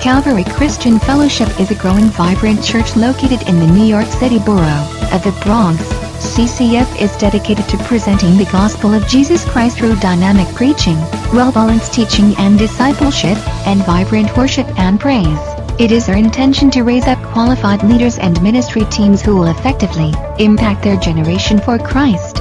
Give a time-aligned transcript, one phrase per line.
[0.00, 4.86] Calvary Christian Fellowship is a growing vibrant church located in the New York City borough
[5.12, 5.82] of the Bronx.
[6.22, 10.96] CCF is dedicated to presenting the gospel of Jesus Christ through dynamic preaching,
[11.34, 13.36] well-balanced teaching and discipleship,
[13.66, 15.40] and vibrant worship and praise.
[15.80, 20.14] It is our intention to raise up qualified leaders and ministry teams who will effectively
[20.38, 22.38] impact their generation for Christ.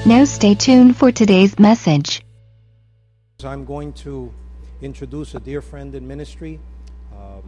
[0.05, 2.25] Now stay tuned for today's message.
[3.41, 4.33] I'm going to
[4.81, 6.59] introduce a dear friend in ministry.
[7.15, 7.41] Um,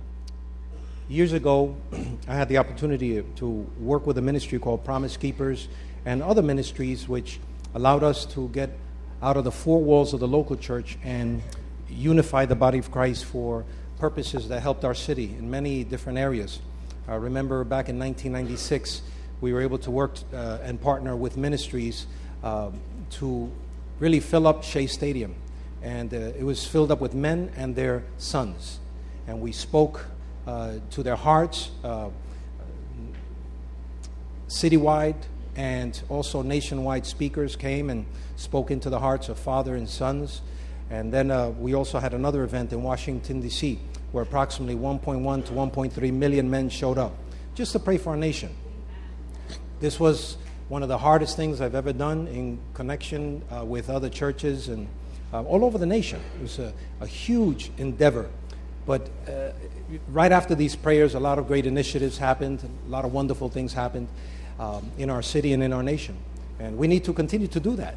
[1.10, 1.76] years ago,
[2.30, 5.68] I had the opportunity to work with a ministry called Promise Keepers
[6.06, 7.42] and other ministries which
[7.74, 8.70] allowed us to get
[9.22, 11.42] out of the four walls of the local church and
[11.90, 13.66] unify the body of Christ for
[14.00, 16.62] purposes that helped our city in many different areas.
[17.06, 19.02] I remember back in 1996,
[19.42, 22.08] we were able to work uh, and partner with ministries
[22.46, 22.70] uh,
[23.10, 23.52] to
[24.00, 25.36] really fill up Shea Stadium.
[25.82, 28.80] And uh, it was filled up with men and their sons.
[29.28, 30.06] And we spoke
[30.48, 32.10] uh, to their hearts uh,
[34.48, 35.16] citywide
[35.56, 40.42] and also nationwide speakers came and spoke into the hearts of father and sons.
[40.90, 43.80] And then uh, we also had another event in Washington, D.C.,
[44.12, 47.14] where approximately 1.1 to 1.3 million men showed up
[47.56, 48.56] just to pray for our nation.
[49.80, 54.10] This was one of the hardest things I've ever done in connection uh, with other
[54.10, 54.88] churches and
[55.32, 56.20] uh, all over the nation.
[56.40, 58.30] It was a, a huge endeavor.
[58.86, 59.52] But uh,
[60.10, 63.74] right after these prayers, a lot of great initiatives happened, a lot of wonderful things
[63.74, 64.08] happened
[64.60, 66.18] um, in our city and in our nation.
[66.60, 67.96] And we need to continue to do that.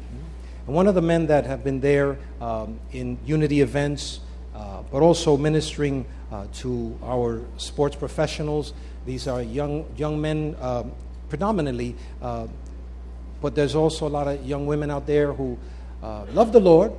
[0.67, 4.19] And one of the men that have been there um, in unity events,
[4.53, 8.73] uh, but also ministering uh, to our sports professionals.
[9.05, 10.91] These are young, young men um,
[11.29, 12.47] predominantly, uh,
[13.41, 15.57] but there's also a lot of young women out there who
[16.03, 16.91] uh, love the Lord,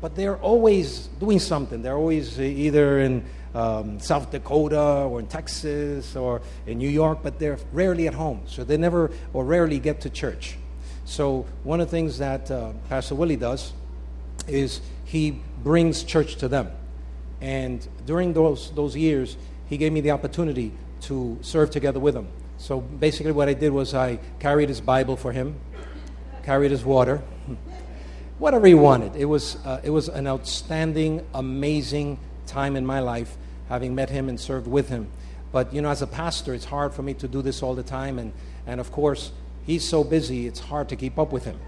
[0.00, 1.82] but they're always doing something.
[1.82, 3.24] They're always either in
[3.54, 8.42] um, South Dakota or in Texas or in New York, but they're rarely at home.
[8.46, 10.56] So they never or rarely get to church.
[11.04, 13.72] So one of the things that uh, Pastor Willie does
[14.46, 16.70] is he brings church to them.
[17.40, 19.36] And during those, those years,
[19.68, 22.28] he gave me the opportunity to serve together with him.
[22.58, 25.58] So basically, what I did was I carried his Bible for him,
[26.42, 27.22] carried his water,
[28.38, 29.14] whatever he wanted.
[29.16, 33.36] It was, uh, it was an outstanding, amazing time in my life,
[33.68, 35.08] having met him and served with him.
[35.52, 37.82] But, you know, as a pastor, it's hard for me to do this all the
[37.82, 38.18] time.
[38.18, 38.32] And,
[38.66, 39.32] and of course,
[39.64, 41.58] he's so busy, it's hard to keep up with him.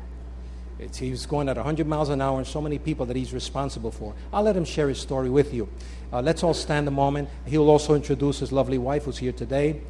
[0.78, 3.90] It's, he's going at 100 miles an hour and so many people that he's responsible
[3.90, 4.14] for.
[4.32, 5.68] I'll let him share his story with you.
[6.12, 7.28] Uh, let's all stand a moment.
[7.46, 9.82] He'll also introduce his lovely wife who's here today,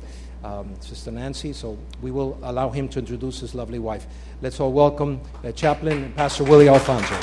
[0.44, 1.52] um, Sister Nancy.
[1.52, 4.06] So we will allow him to introduce his lovely wife.
[4.42, 7.14] Let's all welcome uh, Chaplain Pastor Willie Alfonso.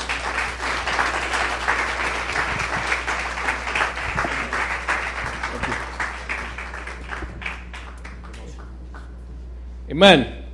[9.90, 10.20] Amen.
[10.20, 10.44] Amen.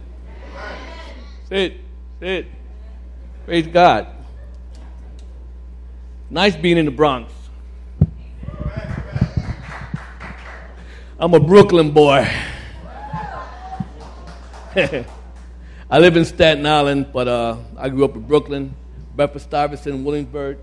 [1.48, 1.80] Sit,
[2.20, 2.46] sit.
[3.44, 4.06] Praise God.
[6.30, 7.32] Nice being in the Bronx.
[11.18, 12.28] I'm a Brooklyn boy.
[15.90, 18.74] I live in Staten Island, but uh, I grew up in Brooklyn,
[19.14, 20.58] Bedford Stuyvesant, Williamsburg.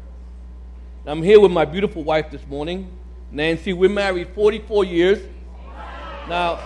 [1.05, 2.91] I'm here with my beautiful wife this morning,
[3.31, 3.71] Nancy.
[3.71, 5.19] We're married 44 years.
[6.27, 6.59] Now,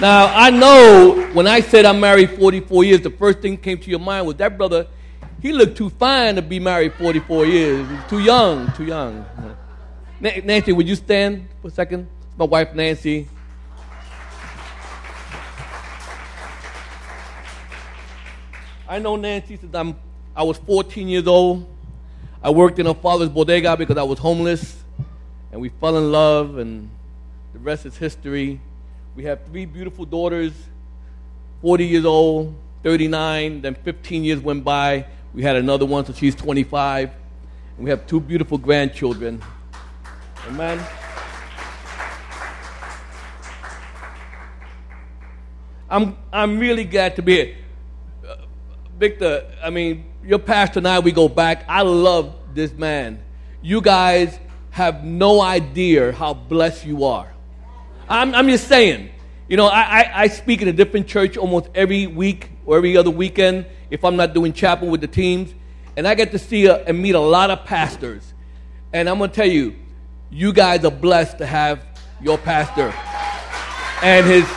[0.00, 3.90] now, I know when I said I'm married 44 years, the first thing came to
[3.90, 4.86] your mind was that brother,
[5.40, 7.88] he looked too fine to be married 44 years.
[8.08, 9.26] Too young, too young.
[10.20, 12.06] Nancy, would you stand for a second?
[12.38, 13.26] My wife, Nancy.
[18.92, 19.96] I know Nancy since I'm,
[20.36, 21.66] I was 14 years old.
[22.42, 24.84] I worked in her father's bodega because I was homeless,
[25.50, 26.90] and we fell in love, and
[27.54, 28.60] the rest is history.
[29.16, 30.52] We have three beautiful daughters
[31.62, 35.06] 40 years old, 39, then 15 years went by.
[35.32, 37.12] We had another one, so she's 25.
[37.78, 39.40] And we have two beautiful grandchildren.
[40.48, 40.84] Amen.
[45.88, 47.56] I'm, I'm really glad to be here.
[48.98, 51.64] Victor, I mean, your pastor and I, we go back.
[51.68, 53.22] I love this man.
[53.62, 54.38] You guys
[54.70, 57.32] have no idea how blessed you are.
[58.08, 59.10] I'm, I'm just saying.
[59.48, 62.96] You know, I, I, I speak in a different church almost every week or every
[62.96, 65.52] other weekend if I'm not doing chapel with the teams.
[65.96, 68.32] And I get to see a, and meet a lot of pastors.
[68.92, 69.74] And I'm going to tell you,
[70.30, 71.84] you guys are blessed to have
[72.22, 72.94] your pastor
[74.02, 74.48] and his,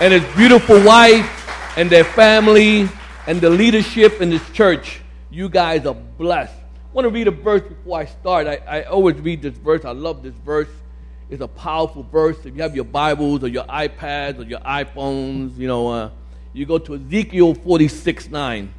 [0.00, 2.88] and his beautiful wife and their family
[3.30, 5.00] and the leadership in this church.
[5.30, 6.52] You guys are blessed.
[6.52, 8.48] I want to read a verse before I start.
[8.48, 9.84] I, I always read this verse.
[9.84, 10.66] I love this verse.
[11.30, 12.38] It's a powerful verse.
[12.44, 16.10] If you have your Bibles or your iPads or your iPhones, you know, uh,
[16.52, 18.74] you go to Ezekiel 46 9.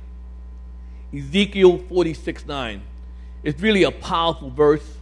[1.15, 2.81] Ezekiel 46 9.
[3.43, 4.97] It's really a powerful verse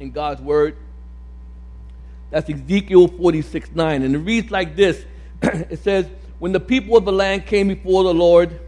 [0.00, 0.76] in God's Word.
[2.30, 4.02] That's Ezekiel 46 9.
[4.02, 5.04] And it reads like this
[5.42, 6.08] it says,
[6.40, 8.58] When the people of the land came before the Lord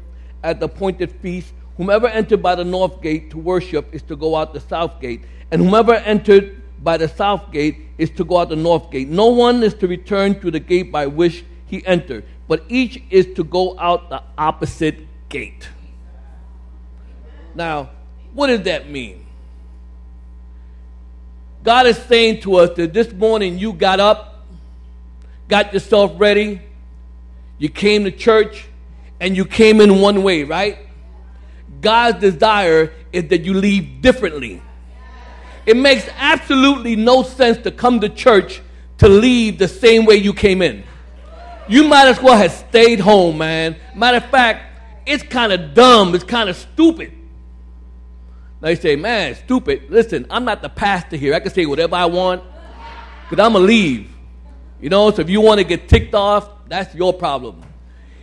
[0.44, 4.36] at the appointed feast, whomever entered by the north gate to worship is to go
[4.36, 8.50] out the south gate, and whomever entered by the south gate is to go out
[8.50, 9.08] the north gate.
[9.08, 13.26] No one is to return to the gate by which he entered, but each is
[13.34, 15.68] to go out the opposite gate.
[17.54, 17.90] Now,
[18.34, 19.24] what does that mean?
[21.62, 24.44] God is saying to us that this morning you got up,
[25.48, 26.60] got yourself ready,
[27.56, 28.66] you came to church,
[29.24, 30.80] and you came in one way, right?
[31.80, 34.60] God's desire is that you leave differently.
[35.64, 38.60] It makes absolutely no sense to come to church
[38.98, 40.84] to leave the same way you came in.
[41.66, 43.76] You might as well have stayed home, man.
[43.94, 47.10] Matter of fact, it's kind of dumb, it's kind of stupid.
[48.60, 49.88] Now you say, man, stupid.
[49.88, 51.32] Listen, I'm not the pastor here.
[51.32, 52.42] I can say whatever I want
[53.30, 54.10] because I'm going to leave.
[54.82, 57.62] You know, so if you want to get ticked off, that's your problem.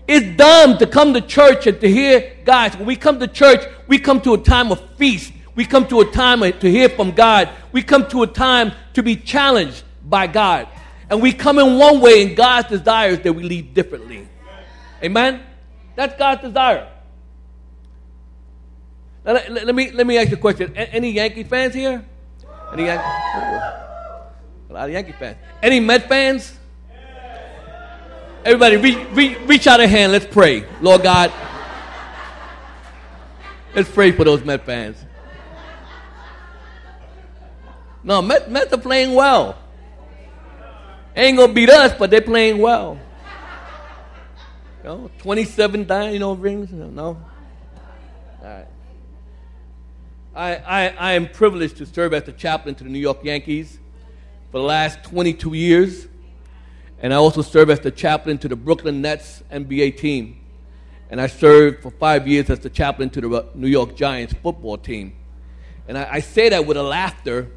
[0.08, 3.62] It's dumb to come to church and to hear, guys, when we come to church,
[3.88, 5.32] we come to a time of feast.
[5.56, 7.50] We come to a time to hear from God.
[7.72, 10.68] We come to a time to be challenged by God.
[11.10, 14.28] And we come in one way, and God's desire is that we leave differently.
[15.04, 15.44] Amen?
[15.96, 16.88] That's God's desire.
[19.26, 20.74] Now, let, let, me, let me ask you a question.
[20.76, 22.04] A- any Yankee fans here?
[22.74, 23.04] Any Yankee?
[23.04, 25.38] A lot of Yankee fans.
[25.62, 26.58] Any Met fans?
[28.44, 30.12] Everybody, reach, reach, reach out a hand.
[30.12, 30.66] Let's pray.
[30.82, 31.32] Lord God,
[33.76, 34.98] let's pray for those Met fans.
[38.04, 39.58] No, Met, Mets are playing well.
[41.16, 43.00] Ain't gonna beat us, but they're playing well.
[44.80, 46.72] You know, 27 you know, rings.
[46.72, 47.06] No.
[47.06, 47.18] All
[48.42, 48.68] right.
[50.34, 53.78] I, I, I am privileged to serve as the chaplain to the New York Yankees
[54.52, 56.08] for the last 22 years.
[57.02, 60.40] And I also serve as the chaplain to the Brooklyn Nets NBA team.
[61.10, 64.78] And I served for five years as the chaplain to the New York Giants football
[64.78, 65.14] team.
[65.88, 67.52] And I, I say that with a laughter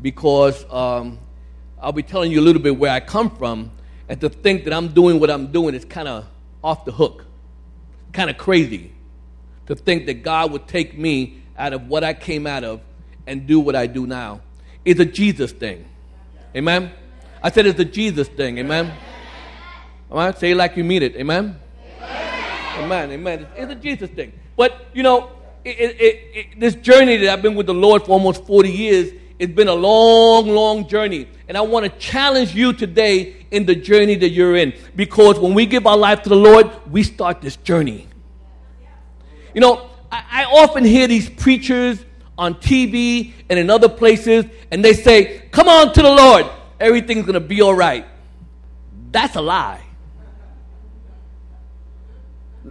[0.00, 1.18] because um,
[1.80, 3.70] I'll be telling you a little bit where I come from.
[4.08, 6.26] And to think that I'm doing what I'm doing is kind of
[6.64, 7.26] off the hook,
[8.12, 8.92] kind of crazy.
[9.66, 12.80] To think that God would take me out of what I came out of
[13.26, 14.40] and do what I do now.
[14.84, 15.84] It's a Jesus thing.
[16.54, 16.92] Amen?
[17.42, 18.58] I said it's a Jesus thing.
[18.58, 18.92] Amen?
[20.10, 20.36] All right?
[20.38, 21.16] Say it like you mean it.
[21.16, 21.58] Amen?
[22.78, 23.10] Amen.
[23.10, 23.46] Amen.
[23.56, 24.32] It's a Jesus thing.
[24.56, 25.30] But, you know,
[25.64, 29.12] it, it, it, this journey that I've been with the Lord for almost 40 years,
[29.38, 31.28] it's been a long, long journey.
[31.48, 34.74] And I want to challenge you today in the journey that you're in.
[34.94, 38.06] Because when we give our life to the Lord, we start this journey.
[39.54, 42.04] You know, I, I often hear these preachers
[42.38, 46.46] on TV and in other places, and they say, Come on to the Lord,
[46.80, 48.06] everything's going to be all right.
[49.10, 49.82] That's a lie.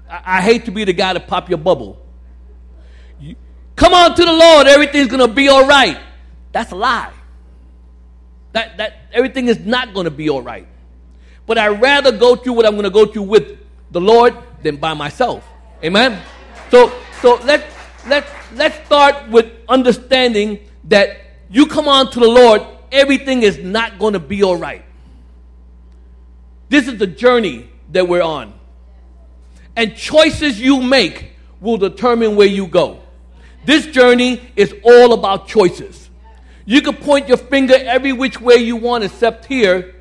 [0.09, 2.05] I, I hate to be the guy to pop your bubble.
[3.19, 3.35] You,
[3.75, 5.99] Come on to the Lord, everything's going to be all right.
[6.51, 7.11] That's a lie.
[8.53, 10.67] That, that everything is not going to be all right.
[11.45, 13.59] But I'd rather go through what I'm going to go through with
[13.91, 15.45] the Lord than by myself.
[15.83, 16.21] Amen?
[16.71, 16.91] So
[17.21, 17.63] so let's
[18.07, 21.17] let's let's start with understanding that
[21.49, 22.61] you come on to the Lord,
[22.95, 24.83] everything is not going to be all right.
[26.69, 28.53] This is the journey that we're on.
[29.75, 33.01] And choices you make will determine where you go.
[33.65, 36.09] This journey is all about choices.
[36.65, 39.95] You can point your finger every which way you want except here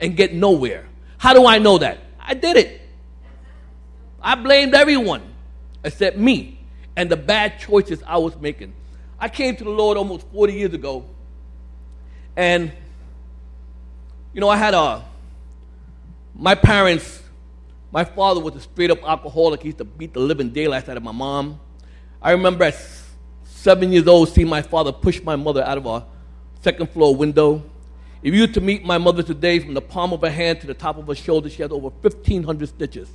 [0.00, 0.86] and get nowhere.
[1.18, 1.98] How do I know that?
[2.20, 2.80] I did it.
[4.20, 5.22] I blamed everyone
[5.84, 6.58] except me
[6.96, 8.72] and the bad choices I was making.
[9.18, 11.04] I came to the Lord almost 40 years ago,
[12.36, 12.72] and
[14.32, 15.04] you know, I had a
[16.34, 17.22] my parents,
[17.92, 19.62] my father was a straight up alcoholic.
[19.62, 21.60] He used to beat the living daylights out of my mom.
[22.20, 22.76] I remember at
[23.44, 26.04] seven years old seeing my father push my mother out of a
[26.60, 27.62] second floor window.
[28.22, 30.66] If you were to meet my mother today, from the palm of her hand to
[30.66, 33.08] the top of her shoulder, she has over 1,500 stitches.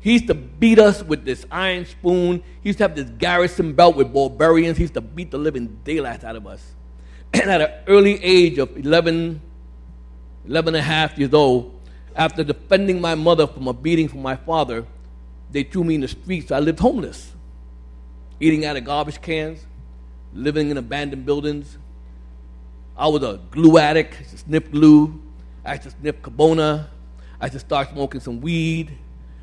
[0.00, 2.42] He used to beat us with this iron spoon.
[2.62, 4.78] He used to have this garrison belt with barbarians.
[4.78, 6.64] He used to beat the living daylights out of us.
[7.34, 9.40] And at an early age of 11,
[10.46, 11.78] 11 and a half years old,
[12.14, 14.84] after defending my mother from a beating from my father,
[15.50, 16.50] they threw me in the streets.
[16.50, 17.32] I lived homeless,
[18.40, 19.64] eating out of garbage cans,
[20.34, 21.78] living in abandoned buildings.
[22.96, 24.14] I was a glue addict.
[24.14, 25.20] I used to snip glue.
[25.64, 26.86] I used to snip Carbona.
[27.40, 28.96] I used to start smoking some weed.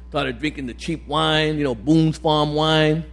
[0.09, 3.05] Started drinking the cheap wine, you know, Boone's Farm wine.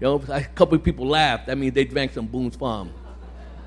[0.00, 1.46] You know, a couple of people laughed.
[1.46, 2.90] That means they drank some Boone's Farm.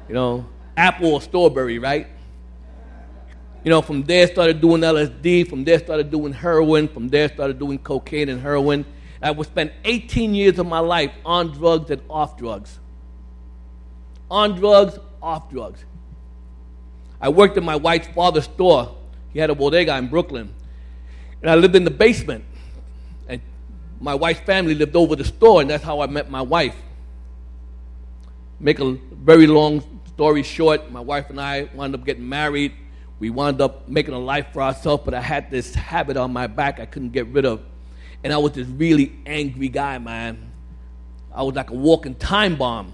[0.10, 2.08] You know, apple or strawberry, right?
[3.64, 5.48] You know, from there started doing LSD.
[5.48, 6.88] From there started doing heroin.
[6.88, 8.86] From there started doing cocaine and heroin.
[9.22, 12.80] I would spend 18 years of my life on drugs and off drugs.
[14.32, 15.84] On drugs, off drugs.
[17.22, 18.96] I worked in my wife's father's store.
[19.32, 20.54] He had a bodega in Brooklyn.
[21.42, 22.46] And I lived in the basement.
[23.28, 23.42] And
[24.00, 26.76] my wife's family lived over the store, and that's how I met my wife.
[28.60, 32.74] Make a very long story short, my wife and I wound up getting married.
[33.20, 36.46] We wound up making a life for ourselves, but I had this habit on my
[36.46, 37.64] back I couldn't get rid of.
[38.22, 40.52] And I was this really angry guy, man.
[41.34, 42.92] I was like a walking time bomb.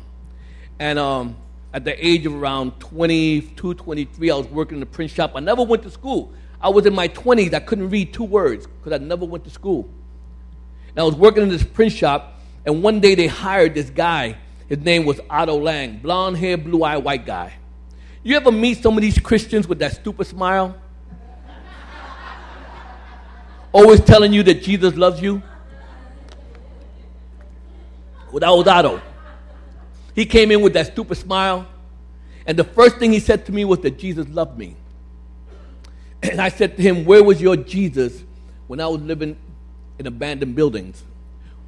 [0.78, 1.36] And um,
[1.74, 5.32] at the age of around 22, 23, I was working in a print shop.
[5.34, 6.32] I never went to school.
[6.62, 7.56] I was in my 20s.
[7.56, 9.90] I couldn't read two words because I never went to school.
[10.90, 14.38] And I was working in this print shop, and one day they hired this guy.
[14.68, 17.54] His name was Otto Lang, blonde hair, blue eye, white guy.
[18.24, 20.76] You ever meet some of these Christians with that stupid smile?
[23.72, 25.44] Always telling you that Jesus loves you?
[28.32, 29.02] Was Otto.
[30.14, 31.68] He came in with that stupid smile,
[32.46, 34.76] and the first thing he said to me was that Jesus loved me.
[36.24, 38.24] And I said to him, Where was your Jesus
[38.68, 39.38] when I was living
[40.00, 41.04] in abandoned buildings?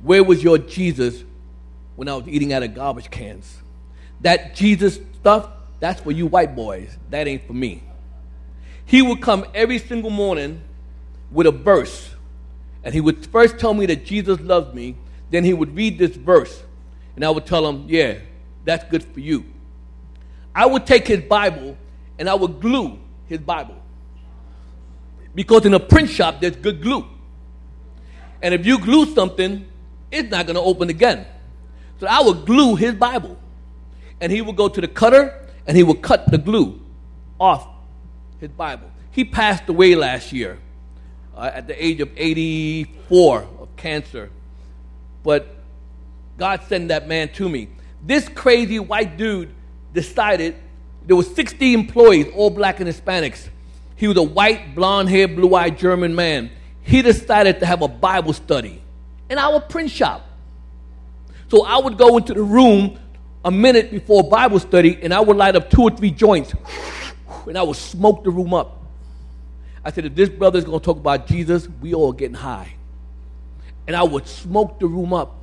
[0.02, 1.24] Where was your Jesus
[1.98, 3.58] when I was eating out of garbage cans?
[4.22, 5.50] That Jesus stuff,
[5.82, 6.98] that's for you white boys.
[7.10, 7.84] That ain't for me.
[8.86, 10.62] He would come every single morning
[11.30, 12.10] with a verse.
[12.86, 14.96] And he would first tell me that Jesus loves me.
[15.30, 16.64] Then he would read this verse.
[17.16, 18.20] And I would tell him, Yeah,
[18.64, 19.44] that's good for you.
[20.56, 21.78] I would take his Bible
[22.18, 23.76] and I would glue his Bible.
[25.36, 27.06] Because in a print shop, there's good glue.
[28.42, 29.68] And if you glue something,
[30.12, 31.26] it's not going to open again.
[32.00, 33.38] So I would glue his Bible.
[34.20, 36.80] And he would go to the cutter and he would cut the glue
[37.40, 37.68] off
[38.40, 38.90] his Bible.
[39.12, 40.60] He passed away last year
[41.36, 44.30] uh, at the age of 84 of cancer.
[45.24, 45.48] But
[46.38, 47.70] God sent that man to me.
[48.04, 49.54] This crazy white dude
[49.94, 50.56] decided
[51.06, 53.50] there were 60 employees, all black and Hispanics.
[53.96, 56.52] He was a white, blonde haired, blue eyed German man.
[56.82, 58.82] He decided to have a Bible study
[59.30, 60.27] in our print shop.
[61.50, 63.00] So I would go into the room
[63.46, 66.54] a minute before Bible study and I would light up two or three joints
[67.48, 68.84] and I would smoke the room up.
[69.86, 72.74] I said, if this brother is going to talk about Jesus, we all getting high.
[73.88, 75.36] And I would smoke the room up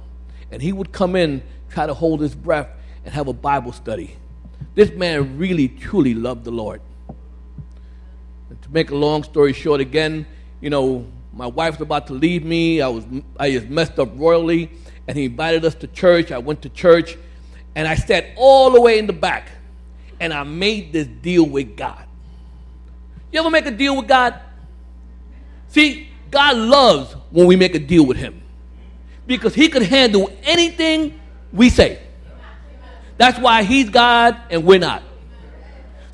[0.50, 2.68] and he would come in, try to hold his breath,
[3.04, 4.16] and have a Bible study.
[4.75, 6.80] This man really, truly loved the Lord
[8.50, 10.26] And to make a long story short, again,
[10.61, 12.80] you know, my wife's about to leave me.
[12.82, 13.04] I was
[13.38, 14.70] I just messed up royally,
[15.06, 16.32] and he invited us to church.
[16.32, 17.16] I went to church,
[17.75, 19.49] and I sat all the way in the back,
[20.20, 22.04] and I made this deal with God.
[23.32, 24.38] You ever make a deal with God?
[25.68, 28.40] See, God loves when we make a deal with Him
[29.26, 31.20] because He can handle anything
[31.52, 32.00] we say.
[33.16, 35.02] That's why He's God and we're not.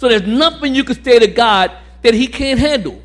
[0.01, 3.03] So there's nothing you can say to God that he can't handle.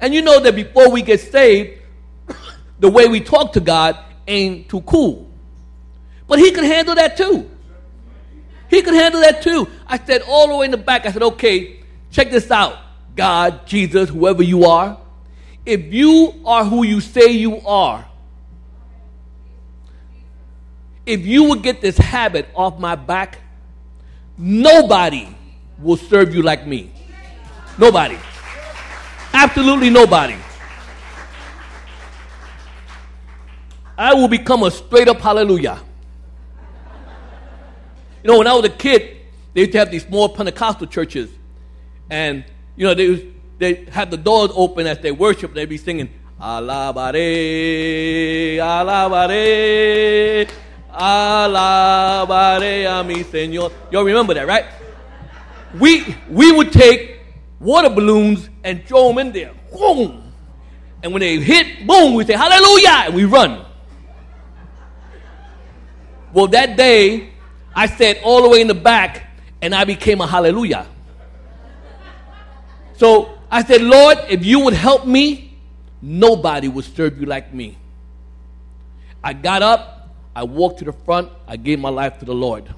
[0.00, 1.80] And you know that before we get saved,
[2.78, 3.98] the way we talk to God
[4.30, 5.28] ain't too cool.
[6.26, 7.50] But he can handle that too.
[8.68, 9.68] He can handle that too.
[9.86, 12.78] I said all the way in the back, I said, okay, check this out.
[13.16, 14.96] God, Jesus, whoever you are,
[15.66, 18.06] if you are who you say you are,
[21.04, 23.40] if you would get this habit off my back,
[24.38, 25.26] nobody
[25.78, 26.92] will serve you like me.
[27.76, 28.16] Nobody.
[29.32, 30.36] Absolutely nobody.
[34.00, 35.78] I will become a straight up hallelujah.
[38.22, 39.18] You know, when I was a kid,
[39.52, 41.28] they used to have these small Pentecostal churches.
[42.08, 45.52] And, you know, they, they had the doors open as they worship.
[45.52, 46.08] They'd be singing,
[46.40, 47.18] Alabare,
[48.56, 50.48] alabare,
[50.90, 51.80] alabare
[53.00, 53.70] a mi Señor.
[53.90, 54.64] Y'all remember that, right?
[55.78, 57.20] We, we would take
[57.58, 59.52] water balloons and throw them in there.
[59.70, 60.32] Boom.
[61.02, 63.66] And when they hit, boom, we say, Hallelujah, and we run.
[66.32, 67.30] Well, that day,
[67.74, 69.26] I sat all the way in the back
[69.62, 70.86] and I became a hallelujah.
[72.96, 75.58] So I said, Lord, if you would help me,
[76.02, 77.76] nobody would serve you like me.
[79.22, 82.72] I got up, I walked to the front, I gave my life to the Lord.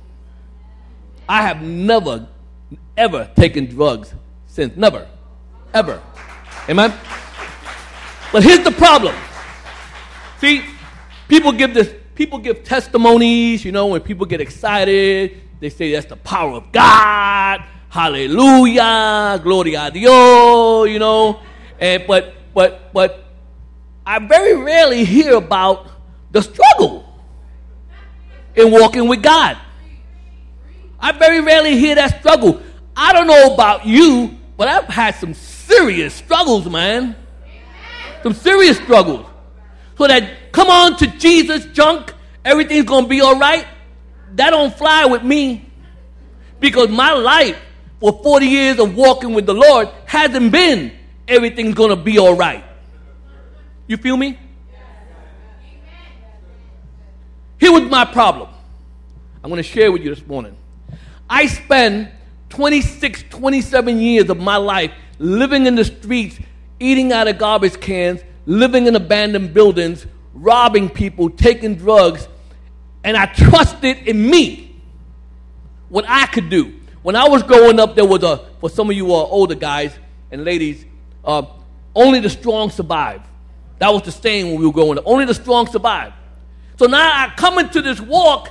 [1.28, 2.26] I have never,
[2.96, 4.14] ever taken drugs
[4.46, 4.76] since.
[4.76, 5.08] Never.
[5.72, 6.02] Ever.
[6.68, 6.92] Amen?
[8.32, 9.14] But here's the problem.
[10.38, 10.64] See,
[11.28, 16.06] people give this, people give testimonies, you know, when people get excited, they say that's
[16.06, 17.62] the power of God.
[17.88, 19.38] Hallelujah.
[19.42, 21.40] Gloria a Dios, you know.
[21.78, 23.24] And but but but
[24.04, 25.88] I very rarely hear about
[26.30, 27.04] the struggle
[28.54, 29.58] in walking with God.
[30.98, 32.62] I very rarely hear that struggle.
[32.96, 37.16] I don't know about you, but I've had some serious struggles, man.
[38.22, 39.26] Some serious struggles.
[39.98, 43.66] So that come on to Jesus junk, everything's gonna be all right.
[44.34, 45.66] That don't fly with me.
[46.60, 47.60] Because my life
[48.00, 50.92] for 40 years of walking with the Lord hasn't been
[51.28, 52.64] everything's gonna be all right.
[53.86, 54.38] You feel me?
[57.58, 58.48] Here was my problem.
[59.42, 60.56] I'm to share with you this morning.
[61.28, 62.10] I spent
[62.50, 66.38] 26, 27 years of my life living in the streets,
[66.78, 72.28] eating out of garbage cans, living in abandoned buildings, robbing people, taking drugs,
[73.04, 74.80] and I trusted in me
[75.88, 76.80] what I could do.
[77.02, 79.92] When I was growing up, there was a, for some of you are older guys
[80.30, 80.84] and ladies,
[81.24, 81.42] uh,
[81.94, 83.22] only the strong survive.
[83.78, 85.04] That was the saying when we were growing up.
[85.06, 86.12] Only the strong survive.
[86.78, 88.48] So now I come into this walk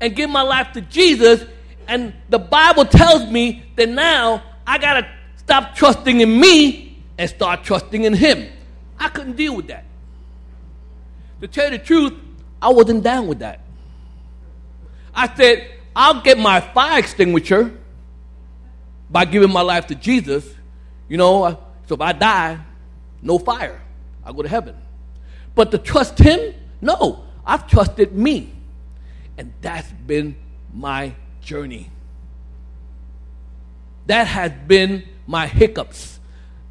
[0.00, 1.44] and give my life to Jesus,
[1.88, 7.28] and the Bible tells me that now I got to stop trusting in me and
[7.30, 8.48] start trusting in Him.
[8.98, 9.85] I couldn't deal with that.
[11.40, 12.14] To tell you the truth,
[12.60, 13.60] I wasn't down with that.
[15.14, 17.72] I said, I'll get my fire extinguisher
[19.10, 20.46] by giving my life to Jesus.
[21.08, 22.58] You know, uh, so if I die,
[23.22, 23.80] no fire.
[24.24, 24.76] I go to heaven.
[25.54, 27.24] But to trust Him, no.
[27.44, 28.52] I've trusted me.
[29.38, 30.36] And that's been
[30.74, 31.90] my journey.
[34.06, 36.18] That has been my hiccups.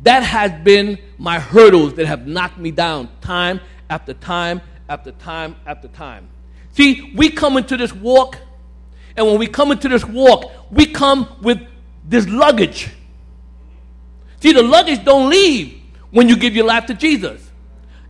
[0.04, 5.56] That has been my hurdles that have knocked me down time after time after time
[5.66, 6.28] after time.
[6.74, 8.38] See, we come into this walk,
[9.16, 11.60] and when we come into this walk, we come with
[12.08, 12.90] this luggage.
[14.42, 17.50] See, the luggage don't leave when you give your life to Jesus.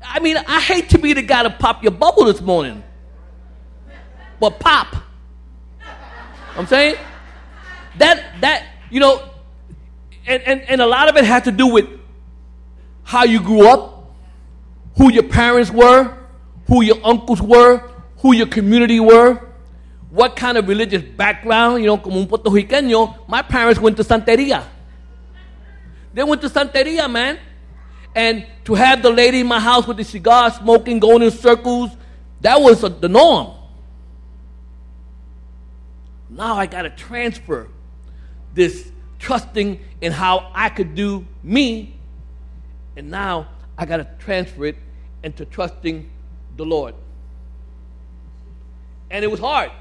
[0.03, 2.83] I mean, I hate to be the guy to pop your bubble this morning,
[4.39, 4.95] but pop.
[6.57, 6.95] I'm saying
[7.97, 9.21] that that you know,
[10.25, 11.87] and, and, and a lot of it has to do with
[13.03, 13.94] how you grew up,
[14.97, 16.17] who your parents were,
[16.67, 17.77] who your uncles were,
[18.17, 19.41] who your community were,
[20.09, 21.81] what kind of religious background.
[21.81, 24.63] You know, como un puertorriqueño, my parents went to Santeria.
[26.13, 27.37] They went to Santeria, man.
[28.15, 31.91] And to have the lady in my house with the cigar smoking, going in circles,
[32.39, 33.51] that was a, the norm.
[36.29, 37.67] Now I got to transfer
[38.53, 41.95] this trusting in how I could do me,
[42.95, 44.77] and now I got to transfer it
[45.25, 46.09] into trusting
[46.55, 46.93] the Lord.
[49.09, 49.71] And it was hard.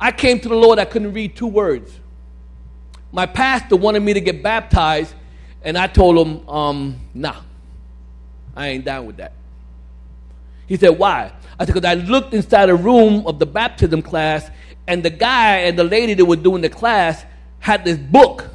[0.00, 2.00] I came to the Lord, I couldn't read two words.
[3.12, 5.14] My pastor wanted me to get baptized
[5.62, 7.36] and I told him, um, nah,
[8.56, 9.32] I ain't down with that.
[10.66, 11.32] He said, why?
[11.58, 14.50] I said, because I looked inside a room of the baptism class,
[14.88, 17.24] and the guy and the lady that were doing the class
[17.60, 18.48] had this book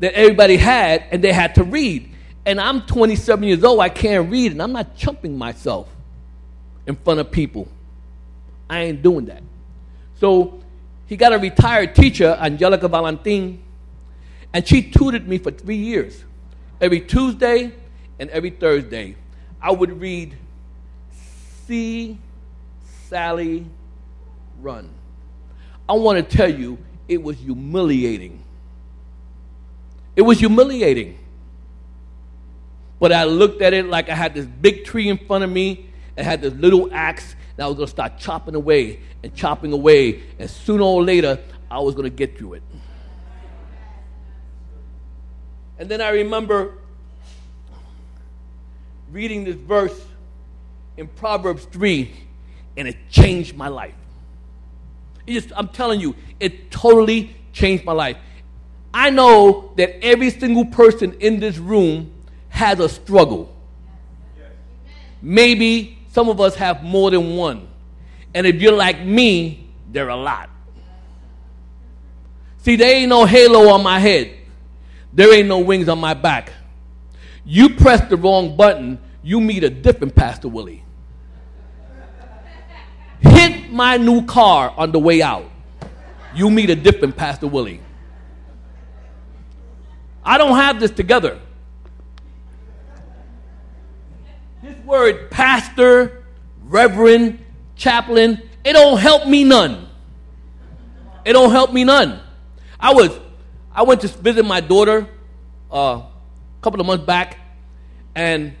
[0.00, 2.13] that everybody had, and they had to read.
[2.46, 5.88] And I'm 27 years old, I can't read, and I'm not chumping myself
[6.86, 7.68] in front of people.
[8.68, 9.42] I ain't doing that.
[10.20, 10.60] So
[11.06, 13.62] he got a retired teacher, Angelica Valentin,
[14.52, 16.24] and she tutored me for three years.
[16.80, 17.72] Every Tuesday
[18.18, 19.16] and every Thursday,
[19.60, 20.36] I would read
[21.66, 22.18] See
[23.08, 23.66] Sally
[24.60, 24.90] Run.
[25.88, 26.78] I want to tell you,
[27.08, 28.42] it was humiliating.
[30.16, 31.18] It was humiliating.
[33.04, 35.90] But I looked at it like I had this big tree in front of me
[36.16, 39.74] and had this little axe, and I was going to start chopping away and chopping
[39.74, 41.38] away, and sooner or later,
[41.70, 42.62] I was going to get through it.
[45.78, 46.78] And then I remember
[49.12, 50.00] reading this verse
[50.96, 52.10] in Proverbs 3,
[52.78, 53.96] and it changed my life.
[55.26, 58.16] It just, I'm telling you, it totally changed my life.
[58.94, 62.12] I know that every single person in this room
[62.54, 63.52] has a struggle.
[65.20, 67.66] Maybe some of us have more than one.
[68.32, 70.50] And if you're like me, there are a lot.
[72.58, 74.36] See, there ain't no halo on my head.
[75.12, 76.52] There ain't no wings on my back.
[77.44, 80.84] You press the wrong button, you meet a different Pastor Willie.
[83.18, 85.50] Hit my new car on the way out.
[86.36, 87.80] You meet a different Pastor Willie.
[90.24, 91.40] I don't have this together.
[94.62, 96.24] This word pastor,
[96.64, 97.44] reverend,
[97.76, 99.88] chaplain, it don't help me none.
[101.24, 102.20] It don't help me none.
[102.78, 103.18] I was,
[103.72, 105.08] I went to visit my daughter
[105.72, 106.06] uh, a
[106.60, 107.38] couple of months back,
[108.14, 108.54] and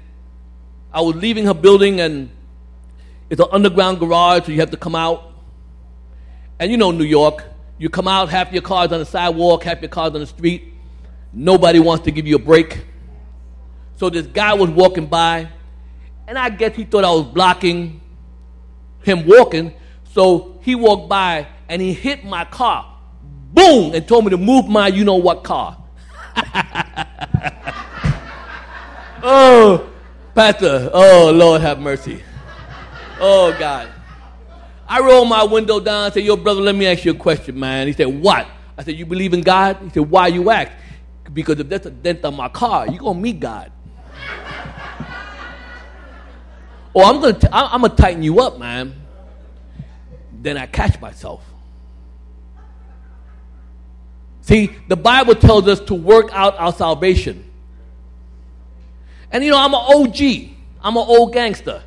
[0.92, 2.30] I was leaving her building, and
[3.30, 5.32] it's an underground garage, so you have to come out.
[6.58, 7.44] And you know New York,
[7.78, 10.72] you come out, half your cars on the sidewalk, half your cars on the street.
[11.32, 12.84] Nobody wants to give you a break.
[13.96, 15.48] So this guy was walking by,
[16.26, 18.00] and I guess he thought I was blocking
[19.02, 19.74] him walking.
[20.12, 22.90] So he walked by and he hit my car.
[23.52, 23.94] Boom!
[23.94, 25.78] And told me to move my you know what car.
[29.22, 29.88] oh,
[30.34, 30.90] Pastor.
[30.92, 32.20] Oh, Lord have mercy.
[33.20, 33.90] Oh, God.
[34.88, 37.58] I rolled my window down and said, Yo, brother, let me ask you a question,
[37.58, 37.86] man.
[37.86, 38.46] He said, What?
[38.76, 39.78] I said, You believe in God?
[39.82, 40.72] He said, Why you act?
[41.32, 43.72] Because if there's a dent on my car, you're going to meet God.
[46.94, 48.94] Oh, I'm going to I'm to tighten you up, man.
[50.32, 51.44] Then I catch myself.
[54.42, 57.50] See, the Bible tells us to work out our salvation.
[59.30, 60.50] And you know, I'm an OG.
[60.82, 61.82] I'm an old gangster.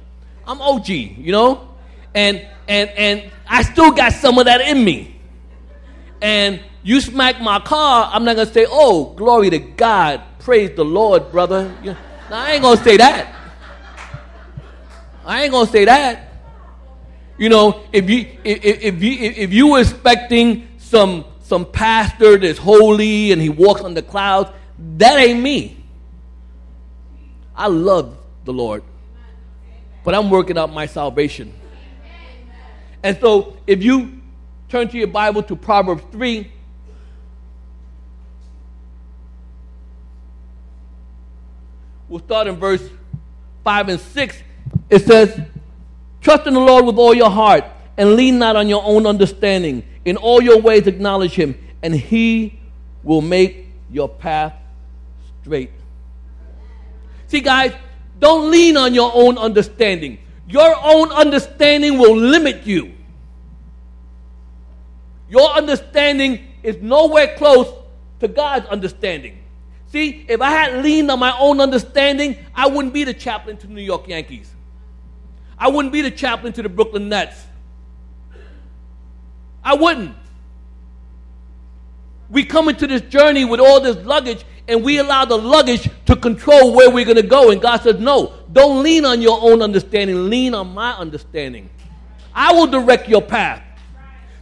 [0.46, 1.70] I'm OG, you know?
[2.15, 5.20] And and and I still got some of that in me.
[6.20, 10.84] And you smack my car, I'm not gonna say, oh, glory to God, praise the
[10.86, 11.76] Lord, brother.
[11.84, 11.98] You know,
[12.32, 13.37] I ain't gonna say that.
[15.28, 16.32] I ain't gonna say that.
[17.38, 22.58] You know, if you if, if you if you were expecting some some pastor that's
[22.58, 24.50] holy and he walks on the clouds,
[24.98, 25.84] that ain't me.
[27.54, 28.84] I love the Lord,
[30.06, 31.54] but I'm working out my salvation.
[33.04, 34.22] And so, if you
[34.70, 36.50] turn to your Bible to Proverbs 3,
[42.08, 42.90] we'll start in verse
[43.63, 44.44] 5 and 6.
[44.89, 45.39] It says,
[46.21, 47.63] Trust in the Lord with all your heart
[47.97, 49.84] and lean not on your own understanding.
[50.06, 52.60] In all your ways, acknowledge him, and he
[53.03, 54.53] will make your path
[55.41, 55.71] straight.
[57.27, 57.73] See, guys,
[58.19, 60.19] don't lean on your own understanding.
[60.47, 62.93] Your own understanding will limit you.
[65.30, 67.67] Your understanding is nowhere close
[68.21, 69.39] to God's understanding.
[69.88, 73.67] See, if I had leaned on my own understanding, I wouldn't be the chaplain to
[73.67, 74.53] New York Yankees.
[75.58, 77.46] I wouldn't be the chaplain to the Brooklyn Nets.
[79.63, 80.15] I wouldn't.
[82.30, 86.15] We come into this journey with all this luggage and we allow the luggage to
[86.15, 87.52] control where we're going to go.
[87.52, 91.70] And God says, No, don't lean on your own understanding, lean on my understanding.
[92.34, 93.63] I will direct your path.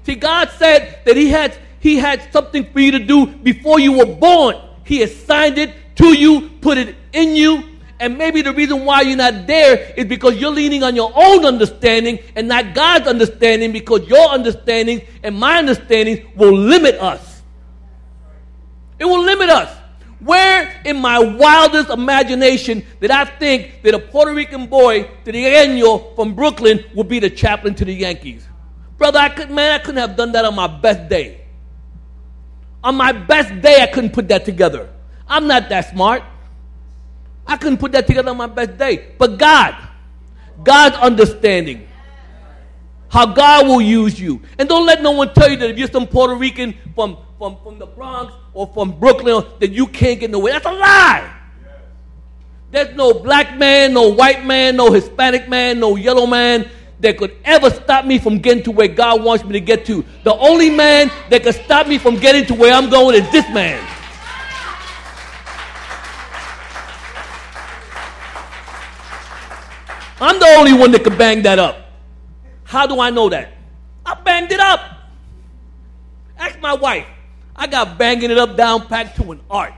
[0.04, 3.94] See, God said that He had, he had something for you to do before you
[3.98, 4.58] were born.
[4.84, 9.16] He assigned it to you, put it in you, and maybe the reason why you're
[9.18, 14.08] not there is because you're leaning on your own understanding and not God's understanding because
[14.08, 17.42] your understanding and my understanding will limit us.
[19.00, 19.78] It will limit us.
[20.20, 26.36] Where in my wildest imagination did I think that a Puerto Rican boy, Trigueño from
[26.36, 28.48] Brooklyn, would be the chaplain to the Yankees?
[28.98, 31.42] Brother, I could, man, I couldn't have done that on my best day.
[32.84, 34.90] On my best day, I couldn't put that together.
[35.28, 36.24] I'm not that smart.
[37.48, 39.14] I couldn't put that together on my best day.
[39.18, 39.76] But God,
[40.64, 41.88] God's understanding,
[43.10, 44.42] how God will use you.
[44.58, 47.58] And don't let no one tell you that if you're some Puerto Rican from, from,
[47.64, 50.52] from the Bronx or from Brooklyn, that you can't get in the way.
[50.52, 51.32] That's a lie.
[52.72, 57.36] There's no black man, no white man, no Hispanic man, no yellow man that could
[57.46, 60.04] ever stop me from getting to where God wants me to get to.
[60.24, 63.48] The only man that could stop me from getting to where I'm going is this
[63.54, 63.82] man.
[70.20, 71.78] I'm the only one that could bang that up.
[72.64, 73.54] How do I know that?
[74.06, 74.80] I banged it up.
[76.38, 77.08] Ask my wife.
[77.56, 79.74] I got banging it up down packed to an art.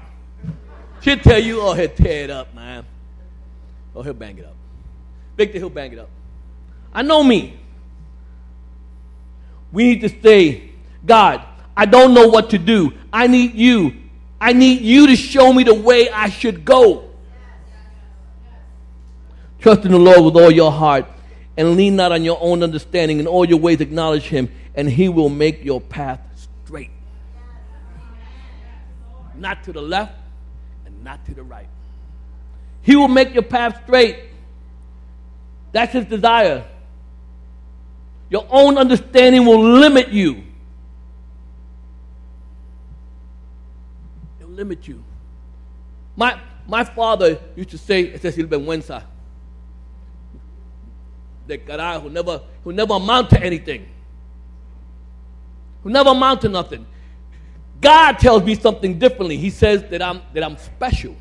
[1.01, 2.85] She'll tell you, oh, he'll tear it up, man.
[3.95, 4.55] Oh, he'll bang it up.
[5.37, 6.09] Victor, he'll bang it up.
[6.93, 7.59] I know me.
[9.71, 10.71] We need to say,
[11.05, 11.43] God,
[11.75, 12.93] I don't know what to do.
[13.13, 13.93] I need you.
[14.39, 17.06] I need you to show me the way I should go.
[19.67, 21.05] Trust in the Lord with all your heart
[21.57, 23.19] and lean not on your own understanding.
[23.19, 26.21] In all your ways, acknowledge Him, and He will make your path
[26.63, 26.89] straight.
[29.35, 30.13] Not to the left
[30.85, 31.67] and not to the right.
[32.81, 34.17] He will make your path straight.
[35.73, 36.65] That's his desire.
[38.29, 40.43] Your own understanding will limit you.
[44.39, 45.03] It'll limit you.
[46.15, 49.03] My, my father used to say, it es vergüenza.
[51.47, 51.57] De
[51.99, 53.87] who never, who never amount to anything.
[55.83, 56.85] Who never amount to nothing.
[57.79, 59.37] God tells me something differently.
[59.37, 61.15] He says that I'm, that I'm special.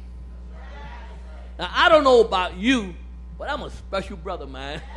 [1.58, 2.94] Now, I don't know about you,
[3.38, 4.82] but I'm a special brother, man.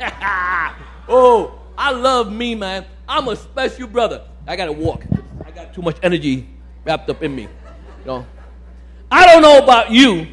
[1.08, 2.84] oh, I love me, man.
[3.08, 4.24] I'm a special brother.
[4.46, 5.04] I got to walk.
[5.44, 6.48] I got too much energy
[6.84, 7.42] wrapped up in me.
[7.42, 8.26] You know?
[9.10, 10.26] I don't know about you.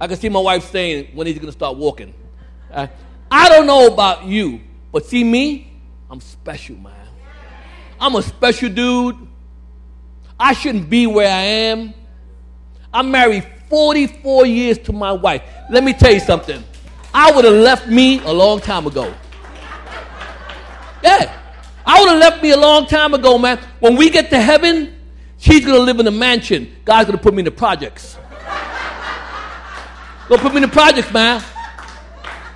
[0.00, 2.12] I can see my wife saying when he's to start walking.
[2.70, 2.86] Uh,
[3.30, 4.60] I don't know about you,
[4.92, 5.72] but see me,
[6.10, 6.92] I'm special, man.
[8.00, 9.16] I'm a special dude.
[10.38, 11.94] I shouldn't be where I am.
[12.92, 15.42] I'm married 44 years to my wife.
[15.70, 16.62] Let me tell you something.
[17.12, 19.12] I would have left me a long time ago.
[21.02, 21.32] Yeah.
[21.84, 23.58] I would have left me a long time ago, man.
[23.80, 24.94] When we get to heaven,
[25.38, 26.74] she's going to live in a mansion.
[26.84, 28.16] God's going to put me in the projects.
[30.28, 31.42] Go put me in the projects, man.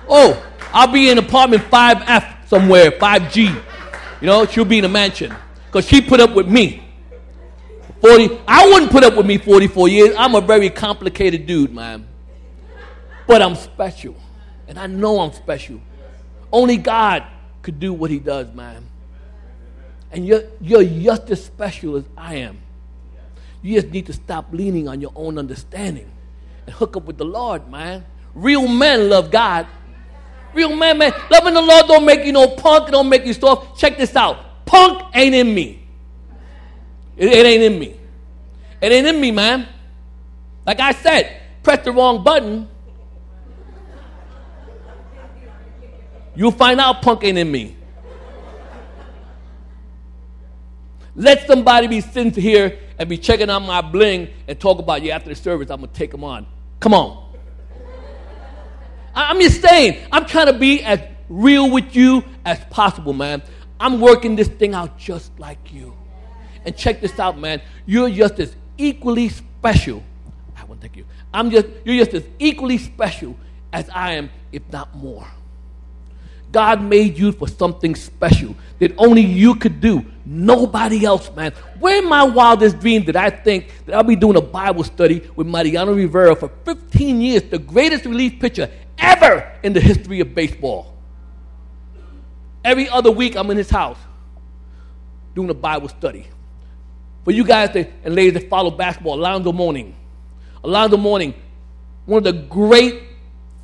[0.07, 3.63] Oh, I'll be in apartment 5F somewhere, 5G.
[4.21, 5.33] You know, she'll be in a mansion.
[5.65, 6.83] Because she put up with me.
[8.01, 10.15] 40, I wouldn't put up with me 44 years.
[10.17, 12.07] I'm a very complicated dude, man.
[13.27, 14.15] But I'm special.
[14.67, 15.79] And I know I'm special.
[16.51, 17.23] Only God
[17.61, 18.87] could do what he does, man.
[20.11, 22.57] And you're, you're just as special as I am.
[23.61, 26.11] You just need to stop leaning on your own understanding
[26.65, 28.03] and hook up with the Lord, man.
[28.33, 29.67] Real men love God.
[30.53, 31.13] Real man, man.
[31.29, 33.79] Loving the Lord don't make you no punk, don't make you soft.
[33.79, 34.65] Check this out.
[34.65, 35.83] Punk ain't in me.
[37.17, 37.95] It, it ain't in me.
[38.81, 39.67] It ain't in me, man.
[40.65, 42.67] Like I said, press the wrong button.
[46.35, 47.75] You'll find out punk ain't in me.
[51.15, 55.11] Let somebody be sitting here and be checking out my bling and talk about you
[55.11, 55.69] after the service.
[55.69, 56.47] I'm going to take them on.
[56.79, 57.30] Come on.
[59.13, 63.41] I'm just saying, I'm trying to be as real with you as possible, man.
[63.79, 65.95] I'm working this thing out just like you.
[66.65, 67.61] And check this out, man.
[67.85, 70.03] You're just as equally special.
[70.55, 71.05] I want to thank you.
[71.33, 73.35] I'm just, you're just as equally special
[73.73, 75.27] as I am, if not more.
[76.51, 80.05] God made you for something special that only you could do.
[80.25, 81.53] Nobody else, man.
[81.79, 85.27] Where in my wildest dream did I think that I'll be doing a Bible study
[85.35, 88.69] with Mariano Rivera for 15 years, the greatest relief pitcher
[89.01, 90.95] ever in the history of baseball?
[92.63, 93.97] Every other week, I'm in his house
[95.35, 96.27] doing a Bible study.
[97.23, 99.95] For you guys that, and ladies that follow basketball, Alonzo Mourning.
[100.63, 101.33] Alonzo Mourning,
[102.05, 103.03] one of the great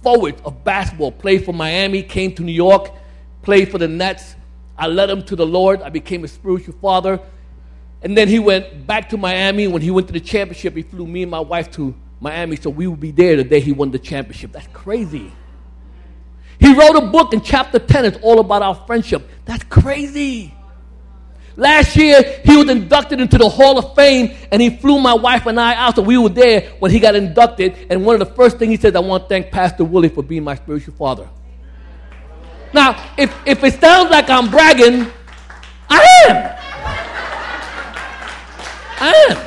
[0.02, 2.92] forwards of basketball, played for Miami, came to New York,
[3.42, 4.36] played for the Nets.
[4.78, 5.82] I led him to the Lord.
[5.82, 7.20] I became a spiritual father.
[8.04, 9.68] And then he went back to Miami.
[9.68, 12.70] When he went to the championship, he flew me and my wife to Miami so
[12.70, 14.52] we would be there the day he won the championship.
[14.52, 15.32] That's crazy.
[16.60, 18.06] He wrote a book in chapter 10.
[18.06, 19.30] It's all about our friendship.
[19.46, 20.54] That's crazy.
[21.56, 25.48] Last year, he was inducted into the Hall of Fame, and he flew my wife
[25.48, 27.88] and I out, so we were there when he got inducted.
[27.90, 30.22] And one of the first things he said, I want to thank Pastor Willie for
[30.22, 31.28] being my spiritual father.
[32.74, 35.12] Now, if, if it sounds like I'm bragging,
[35.90, 36.58] I am.
[39.00, 39.38] I am.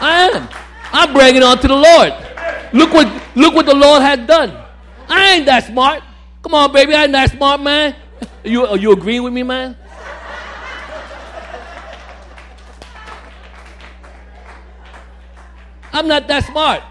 [0.00, 0.48] I am.
[0.92, 2.12] I'm bragging on to the Lord.
[2.72, 4.56] Look what, look what the Lord has done.
[5.08, 6.02] I ain't that smart.
[6.42, 7.96] Come on, baby, I ain't that smart, man.
[8.44, 9.76] You, are you agreeing with me, man?
[15.92, 16.82] I'm not that smart.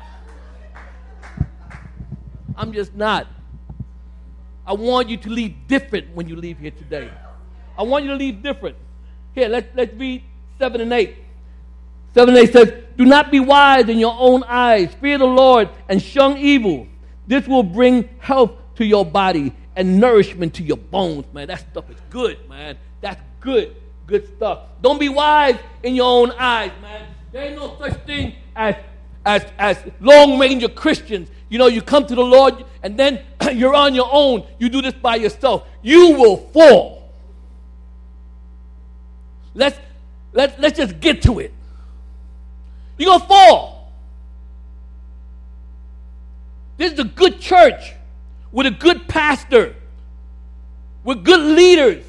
[2.55, 3.27] I'm just not.
[4.65, 7.09] I want you to leave different when you leave here today.
[7.77, 8.77] I want you to leave different.
[9.33, 10.23] Here, let's, let's read
[10.59, 11.15] 7 and 8.
[12.13, 14.93] 7 and 8 says, Do not be wise in your own eyes.
[15.01, 16.88] Fear the Lord and shun evil.
[17.27, 21.47] This will bring health to your body and nourishment to your bones, man.
[21.47, 22.77] That stuff is good, man.
[22.99, 23.75] That's good,
[24.08, 24.60] good stuff.
[24.82, 27.08] Don't be wise in your own eyes, man.
[27.32, 28.75] There ain't no such thing as
[29.25, 33.21] as, as long ranger Christians, you know, you come to the Lord and then
[33.54, 34.45] you're on your own.
[34.58, 35.67] You do this by yourself.
[35.82, 37.10] You will fall.
[39.54, 39.77] Let's,
[40.34, 41.54] let, let's just get to it.
[43.01, 43.91] You're going to fall.
[46.77, 47.93] This is a good church
[48.51, 49.75] with a good pastor,
[51.03, 52.05] with good leaders.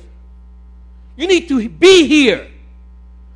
[1.17, 2.49] You need to be here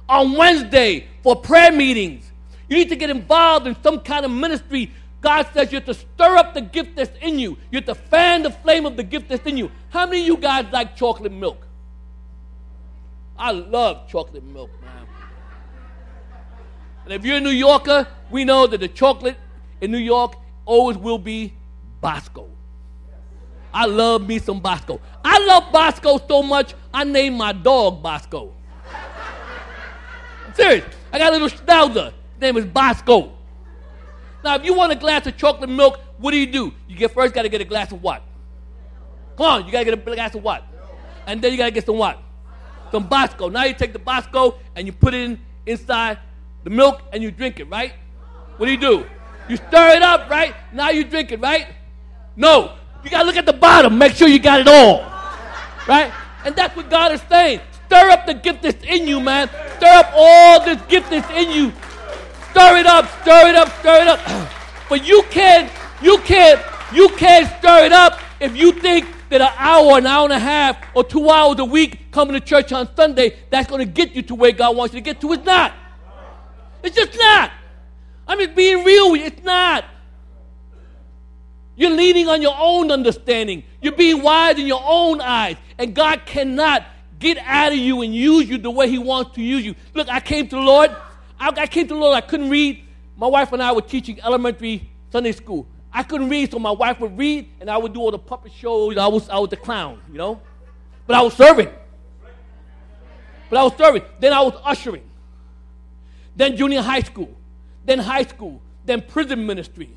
[0.08, 2.26] on Wednesday for prayer meetings
[2.68, 4.90] you need to get involved in some kind of ministry.
[5.20, 7.56] God says you have to stir up the gift that's in you.
[7.70, 9.70] You have to fan the flame of the gift that's in you.
[9.90, 11.66] How many of you guys like chocolate milk?
[13.38, 15.05] I love chocolate milk, man.
[17.06, 19.36] And if you're a New Yorker, we know that the chocolate
[19.80, 21.54] in New York always will be
[22.00, 22.48] Bosco.
[23.72, 25.00] I love me some Bosco.
[25.24, 28.52] I love Bosco so much, I named my dog Bosco.
[30.54, 30.84] Serious.
[31.12, 32.06] I got a little schnauzer.
[32.06, 33.34] His name is Bosco.
[34.42, 36.74] Now, if you want a glass of chocolate milk, what do you do?
[36.88, 38.22] You get first got to get a glass of what?
[39.36, 40.64] Come on, you got to get a glass of what?
[41.28, 42.20] And then you got to get some what?
[42.90, 43.48] Some Bosco.
[43.48, 46.18] Now you take the Bosco and you put it in, inside
[46.66, 47.92] the milk and you drink it, right?
[48.57, 49.07] What do you do?
[49.48, 50.52] You stir it up, right?
[50.72, 51.68] Now you drink it, right?
[52.35, 52.74] No.
[53.05, 55.02] You got to look at the bottom, make sure you got it all.
[55.87, 56.12] Right?
[56.44, 57.61] And that's what God is saying.
[57.87, 59.48] Stir up the gift that's in you, man.
[59.76, 61.72] Stir up all this gift that's in you.
[62.50, 64.50] Stir it up, stir it up, stir it up.
[64.88, 65.70] but you can't,
[66.02, 66.61] you can't,
[66.92, 70.38] you can't stir it up if you think that an hour, an hour and a
[70.40, 74.16] half, or two hours a week coming to church on Sunday, that's going to get
[74.16, 75.33] you to where God wants you to get to.
[75.33, 75.72] It's not.
[76.87, 77.51] It's just not.
[78.29, 79.27] I'm just being real with you.
[79.27, 79.85] It's not.
[81.75, 83.64] You're leaning on your own understanding.
[83.83, 85.57] You're being wise in your own eyes.
[85.79, 86.87] And God cannot
[87.18, 89.75] get out of you and use you the way He wants to use you.
[89.94, 90.90] Look, I came to the Lord.
[91.40, 92.16] I, I came to the Lord.
[92.16, 92.85] I couldn't read.
[93.16, 95.66] My wife and I were teaching elementary Sunday school.
[95.92, 98.53] I couldn't read, so my wife would read, and I would do all the puppet
[98.53, 98.96] shows.
[98.96, 100.40] I was, I was the clown, you know?
[101.07, 101.70] But I was serving.
[103.51, 104.03] But I was serving.
[104.20, 105.03] Then I was ushering.
[106.37, 107.35] Then junior high school.
[107.85, 108.61] Then high school.
[108.85, 109.90] Then prison ministry.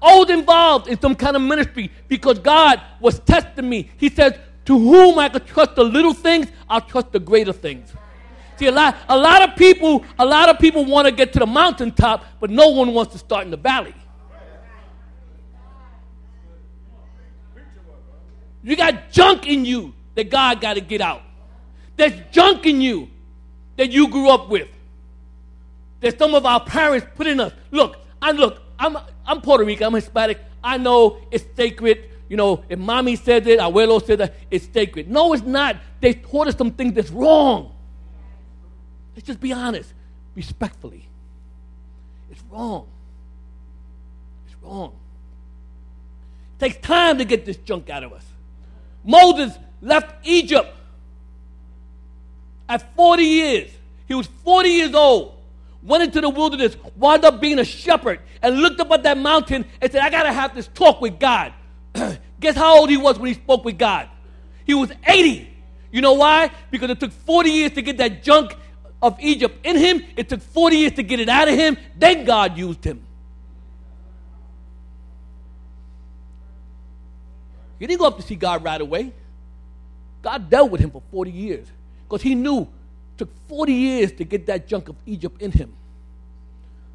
[0.00, 3.90] All involved in some kind of ministry because God was testing me.
[3.96, 4.34] He says,
[4.66, 7.92] To whom I could trust the little things, I'll trust the greater things.
[8.56, 11.40] See, a lot, a lot of people, a lot of people want to get to
[11.40, 13.94] the mountaintop, but no one wants to start in the valley.
[18.62, 21.22] You got junk in you that God got to get out.
[21.96, 23.08] There's junk in you
[23.76, 24.68] that you grew up with.
[26.00, 27.52] That some of our parents put in us.
[27.70, 30.38] Look, I look, I'm, I'm Puerto Rican, I'm Hispanic.
[30.62, 32.10] I know it's sacred.
[32.28, 35.08] You know, if mommy said it, abuelo said that, it's sacred.
[35.08, 35.76] No, it's not.
[36.00, 37.72] They taught us some things that's wrong.
[39.14, 39.92] Let's just be honest,
[40.34, 41.08] respectfully.
[42.30, 42.86] It's wrong.
[44.46, 44.92] It's wrong.
[46.56, 48.24] It takes time to get this junk out of us.
[49.04, 50.76] Moses left Egypt
[52.68, 53.70] at 40 years.
[54.08, 55.35] He was 40 years old
[55.86, 59.64] went into the wilderness, wound up being a shepherd, and looked up at that mountain
[59.80, 61.52] and said, I got to have this talk with God.
[62.40, 64.08] Guess how old he was when he spoke with God?
[64.64, 65.48] He was 80.
[65.92, 66.50] You know why?
[66.70, 68.54] Because it took 40 years to get that junk
[69.00, 72.24] of Egypt in him, it took 40 years to get it out of him, then
[72.24, 73.06] God used him.
[77.78, 79.12] He didn't go up to see God right away.
[80.22, 81.68] God dealt with him for 40 years
[82.08, 82.66] because he knew
[83.16, 85.72] took 40 years to get that junk of Egypt in him.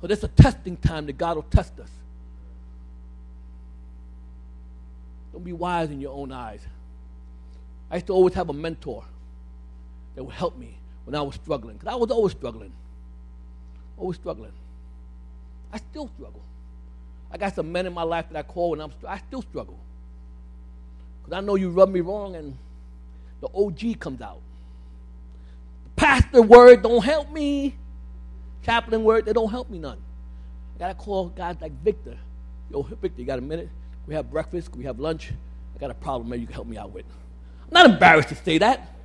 [0.01, 1.89] So that's a testing time that God will test us.
[5.31, 6.61] Don't be wise in your own eyes.
[7.89, 9.03] I used to always have a mentor
[10.15, 12.71] that would help me when I was struggling, because I was always struggling.
[13.97, 14.51] Always struggling.
[15.71, 16.41] I still struggle.
[17.31, 19.79] I got some men in my life that I call when I'm I still struggle.
[21.21, 22.57] Because I know you rub me wrong and
[23.39, 24.41] the OG comes out.
[26.01, 27.75] Pastor word don't help me.
[28.63, 29.99] Chaplain word, they don't help me none.
[30.75, 32.17] I gotta call guys like Victor.
[32.71, 33.69] Yo, Victor, you got a minute?
[34.07, 35.31] We have breakfast, we have lunch.
[35.75, 37.05] I got a problem maybe you can help me out with.
[37.67, 38.95] I'm not embarrassed to say that.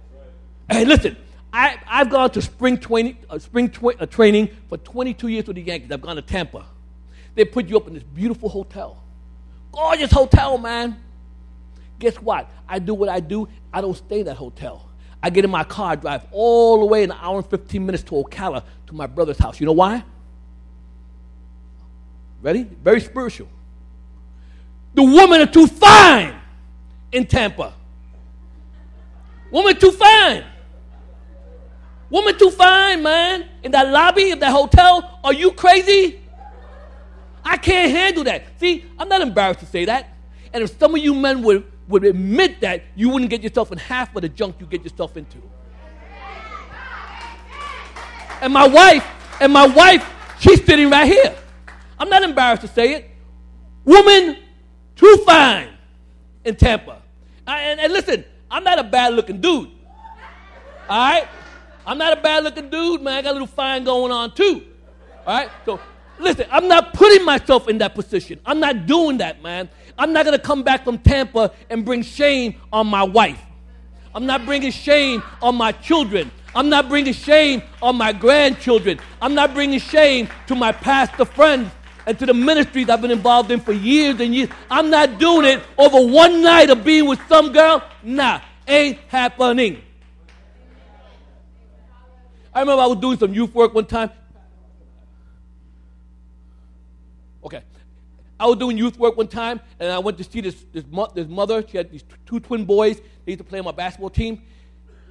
[0.70, 1.18] Hey, listen,
[1.52, 5.56] I, I've gone to spring, 20, uh, spring tw- uh, training for 22 years with
[5.56, 5.92] the Yankees.
[5.92, 6.64] I've gone to Tampa.
[7.35, 9.04] They put you up in this beautiful hotel.
[9.70, 10.98] Gorgeous hotel, man.
[11.98, 12.50] Guess what?
[12.66, 13.50] I do what I do.
[13.70, 14.88] I don't stay in that hotel.
[15.22, 18.12] I get in my car, drive all the way an hour and 15 minutes to
[18.12, 19.59] Ocala to my brother's house.
[19.59, 20.05] You know why?
[22.43, 22.62] Ready?
[22.62, 23.49] Very spiritual.
[24.95, 26.34] The women are too fine
[27.12, 27.74] in Tampa.
[29.51, 30.45] Woman too fine.
[32.09, 33.49] Woman too fine, man.
[33.62, 35.20] In that lobby of that hotel.
[35.24, 36.20] Are you crazy?
[37.45, 38.45] I can't handle that.
[38.59, 40.14] See, I'm not embarrassed to say that.
[40.53, 43.78] And if some of you men would would admit that, you wouldn't get yourself in
[43.78, 45.39] half of the junk you get yourself into.
[48.41, 49.07] And my wife,
[49.41, 50.09] and my wife,
[50.39, 51.34] she's sitting right here.
[51.99, 53.11] I'm not embarrassed to say it.
[53.84, 54.37] Woman,
[54.95, 55.68] too fine
[56.45, 57.03] in Tampa.
[57.47, 59.70] And, and listen, I'm not a bad looking dude.
[60.89, 61.28] All right?
[61.87, 63.14] I'm not a bad looking dude, man.
[63.14, 64.66] I got a little fine going on too.
[65.26, 65.51] All right?
[65.64, 65.80] So
[66.18, 68.40] listen, I'm not putting myself in that position.
[68.44, 69.68] I'm not doing that, man.
[69.98, 73.40] I'm not going to come back from Tampa and bring shame on my wife.
[74.14, 76.30] I'm not bringing shame on my children.
[76.54, 78.98] I'm not bringing shame on my grandchildren.
[79.20, 81.70] I'm not bringing shame to my pastor friends
[82.06, 84.48] and to the ministries I've been involved in for years and years.
[84.70, 87.82] I'm not doing it over one night of being with some girl.
[88.02, 89.82] Nah, ain't happening.
[92.54, 94.10] I remember I was doing some youth work one time.
[97.44, 97.62] Okay.
[98.39, 100.84] I was doing youth work one time, and I went to see this, this,
[101.14, 101.64] this mother.
[101.66, 103.01] She had these two twin boys.
[103.24, 104.43] They used to play on my basketball team.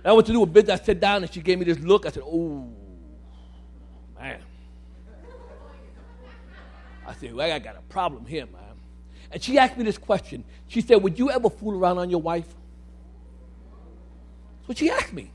[0.03, 0.79] And I went to do a business.
[0.79, 2.05] I sat down, and she gave me this look.
[2.05, 2.69] I said, oh,
[4.19, 4.41] man.
[7.07, 8.61] I said, well, I got a problem here, man.
[9.31, 10.43] And she asked me this question.
[10.67, 12.47] She said, would you ever fool around on your wife?
[14.57, 15.31] That's what she asked me.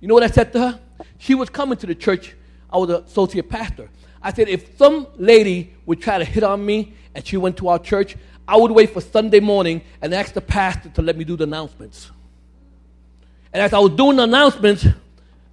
[0.00, 0.80] You know what I said to her?
[1.18, 2.34] She was coming to the church.
[2.70, 3.90] I was an associate pastor.
[4.22, 7.68] I said, if some lady would try to hit on me and she went to
[7.68, 11.24] our church, I would wait for Sunday morning and ask the pastor to let me
[11.24, 12.10] do the announcements.
[13.52, 14.86] And as I was doing the announcements,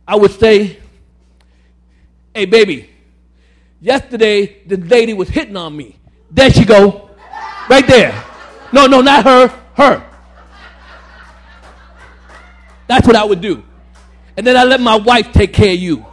[0.08, 0.80] I would say,
[2.34, 2.90] hey, baby,
[3.82, 5.98] yesterday the lady was hitting on me.
[6.32, 7.10] There she go.
[7.70, 8.24] Right there.
[8.72, 10.06] No, no, not her, her.
[12.88, 13.64] That's what I would do.
[14.36, 16.06] And then I let my wife take care of you.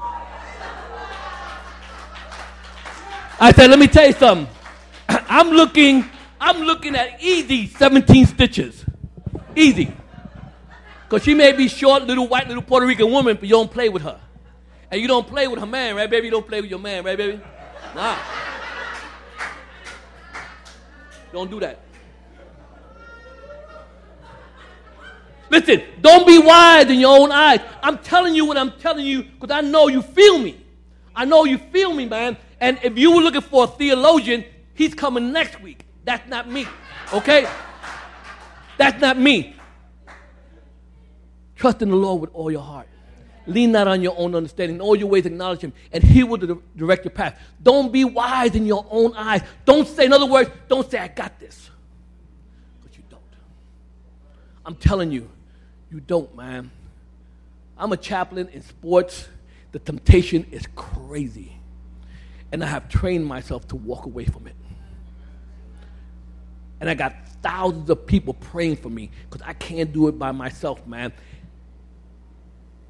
[3.39, 4.56] I said, let me tell you something.
[5.37, 6.03] I'm looking,
[6.41, 8.87] I'm looking at easy 17 stitches.
[9.55, 9.93] Easy.
[11.05, 13.91] Because she may be short, little white, little Puerto Rican woman, but you don't play
[13.91, 14.19] with her.
[14.91, 16.29] And you don't play with her man, right, baby?
[16.29, 17.39] You don't play with your man, right, baby?
[17.95, 18.17] Nah.
[21.33, 21.81] Don't do that.
[25.51, 27.61] Listen, don't be wise in your own eyes.
[27.83, 30.65] I'm telling you what I'm telling you because I know you feel me.
[31.15, 32.39] I know you feel me, man.
[32.59, 35.87] And if you were looking for a theologian, he's coming next week.
[36.05, 36.67] That's not me.
[37.13, 37.49] Okay?
[38.79, 39.57] That's not me.
[41.57, 42.87] Trust in the Lord with all your heart.
[43.47, 44.77] Lean not on your own understanding.
[44.77, 47.39] In all your ways, acknowledge Him, and He will direct your path.
[47.63, 49.43] Don't be wise in your own eyes.
[49.65, 51.71] Don't say, in other words, don't say, I got this.
[52.83, 53.23] But you don't.
[54.65, 55.31] I'm telling you,
[55.91, 56.71] you don't, man.
[57.79, 59.29] I'm a chaplain in sports.
[59.73, 61.53] The temptation is crazy.
[62.51, 64.57] And I have trained myself to walk away from it.
[66.81, 70.33] And I got thousands of people praying for me because I can't do it by
[70.33, 71.13] myself, man.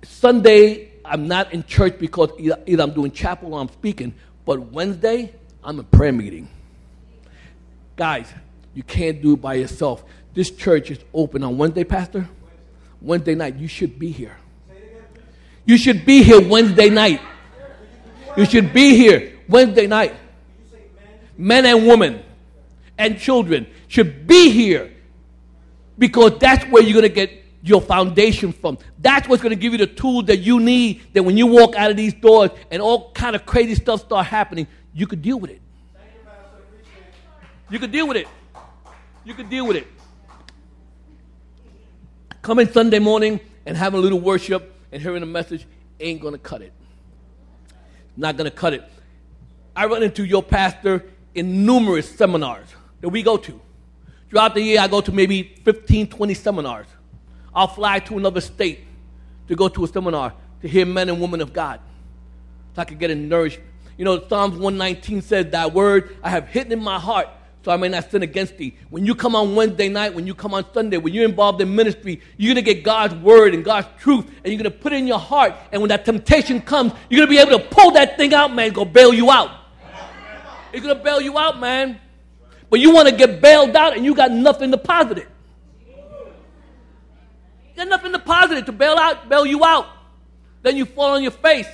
[0.03, 4.14] Sunday, I'm not in church because either, I'm doing chapel or I'm speaking,
[4.45, 5.32] but Wednesday,
[5.62, 6.49] I'm in prayer meeting.
[7.97, 8.32] Guys,
[8.74, 10.05] you can't do it by yourself.
[10.34, 12.28] This church is open on Wednesday, Pastor.
[13.01, 13.57] Wednesday night.
[13.57, 14.37] You should be here.
[15.64, 17.20] You should be here Wednesday night.
[18.37, 20.14] You should be here Wednesday night.
[21.37, 22.22] Men and women
[22.99, 24.93] and children should be here
[25.99, 27.31] because that's where you're going to get
[27.63, 28.79] your foundation from.
[28.99, 31.75] That's what's going to give you the tools that you need that when you walk
[31.75, 35.39] out of these doors and all kind of crazy stuff start happening, you could deal
[35.39, 35.61] with it.
[37.69, 38.29] You could deal with it.
[39.25, 39.87] You could deal with it.
[42.43, 45.67] Coming Sunday morning and having a little worship and hearing a message
[45.99, 46.73] ain't going to cut it.
[48.17, 48.89] Not going to cut it.
[49.75, 52.69] I run into your pastor in numerous seminars
[53.07, 53.61] that we go to.
[54.29, 56.89] Throughout the year, I go to maybe 15, 20 seminars.
[57.55, 58.81] I'll fly to another state
[59.47, 61.79] to go to a seminar to hear men and women of God
[62.75, 63.61] so I can get nourished.
[63.97, 67.29] You know, Psalms 119 says, Thy word I have hidden in my heart
[67.65, 68.75] so I may not sin against thee.
[68.91, 71.77] When you come on Wednesday night, when you come on Sunday, when you're involved in
[71.77, 74.93] ministry, you're going to get God's word and God's truth, and you're going to put
[74.93, 75.55] it in your heart.
[75.71, 78.53] And when that temptation comes, you're going to be able to pull that thing out,
[78.53, 79.53] man, go bail you out.
[80.73, 82.01] It's going to bail you out, man.
[82.69, 85.29] But you want to get bailed out, and you got nothing to positive.
[87.77, 89.87] Got nothing to positive to bail out, bail you out.
[90.62, 91.69] Then you fall on your face.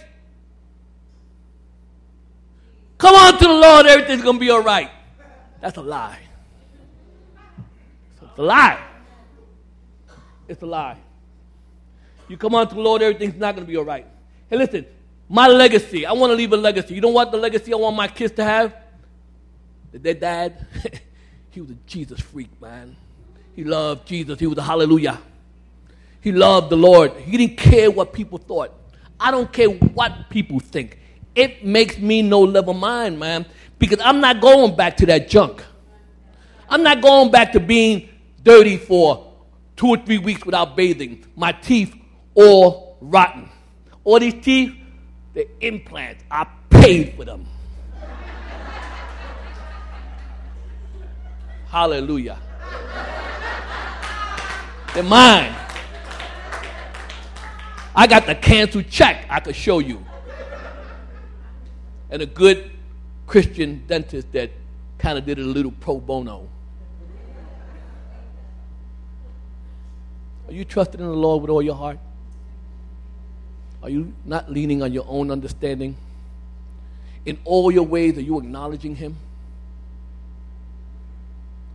[2.99, 4.91] Come on to the Lord, everything's gonna be all right.
[5.61, 6.19] That's a lie.
[8.21, 8.81] It's a lie.
[10.49, 10.99] It's a lie.
[12.29, 14.07] You come on to the Lord, everything's not gonna be all right.
[14.51, 14.87] Hey, listen,
[15.29, 16.05] my legacy.
[16.05, 16.95] I want to leave a legacy.
[16.95, 18.75] You don't know what the legacy I want my kids to have?
[19.93, 20.67] That their dad,
[21.51, 22.97] he was a Jesus freak, man.
[23.55, 24.41] He loved Jesus.
[24.41, 25.19] He was a hallelujah.
[26.21, 27.13] He loved the Lord.
[27.13, 28.73] He didn't care what people thought.
[29.21, 30.99] I don't care what people think.
[31.35, 33.47] It makes me no level mind, man,
[33.79, 35.65] because I'm not going back to that junk.
[36.69, 38.09] I'm not going back to being
[38.43, 39.33] dirty for
[39.77, 41.25] two or three weeks without bathing.
[41.37, 41.95] My teeth
[42.35, 43.49] all rotten.
[44.05, 44.75] All these teeth,
[45.35, 47.47] the implants, I paid for them.
[51.73, 52.39] Hallelujah.
[54.93, 55.55] They're mine.
[57.97, 60.05] I got the canceled check I could show you.
[62.11, 62.71] And a good
[63.27, 64.51] Christian dentist that
[64.99, 66.47] kind of did a little pro bono.
[70.49, 71.99] Are you trusting in the Lord with all your heart?
[73.83, 75.97] Are you not leaning on your own understanding?
[77.25, 79.17] In all your ways, are you acknowledging Him?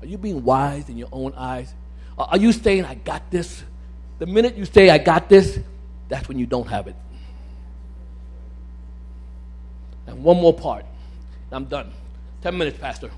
[0.02, 1.74] Are you being wise in your own eyes?
[2.18, 3.64] Are you saying, I got this?
[4.20, 5.60] The minute you say, I got this,
[6.10, 6.95] that's when you don't have it.
[10.08, 10.86] And one more part.
[11.52, 11.91] I'm done.
[12.41, 13.12] 10 minutes, Pastor.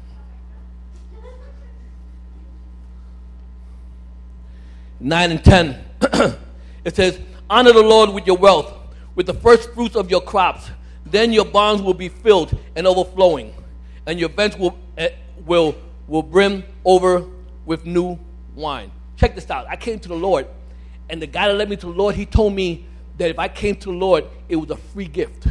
[4.99, 5.83] Nine and ten.
[6.83, 7.19] it says,
[7.49, 8.73] Honor the Lord with your wealth,
[9.15, 10.69] with the first fruits of your crops.
[11.05, 13.53] Then your barns will be filled and overflowing,
[14.05, 15.07] and your vents will, uh,
[15.45, 15.75] will,
[16.09, 17.25] will brim over
[17.65, 18.19] with new
[18.55, 18.91] wine.
[19.15, 19.67] Check this out.
[19.69, 20.47] I came to the Lord,
[21.09, 22.85] and the guy that led me to the Lord, he told me
[23.17, 25.47] that if I came to the Lord, it was a free gift.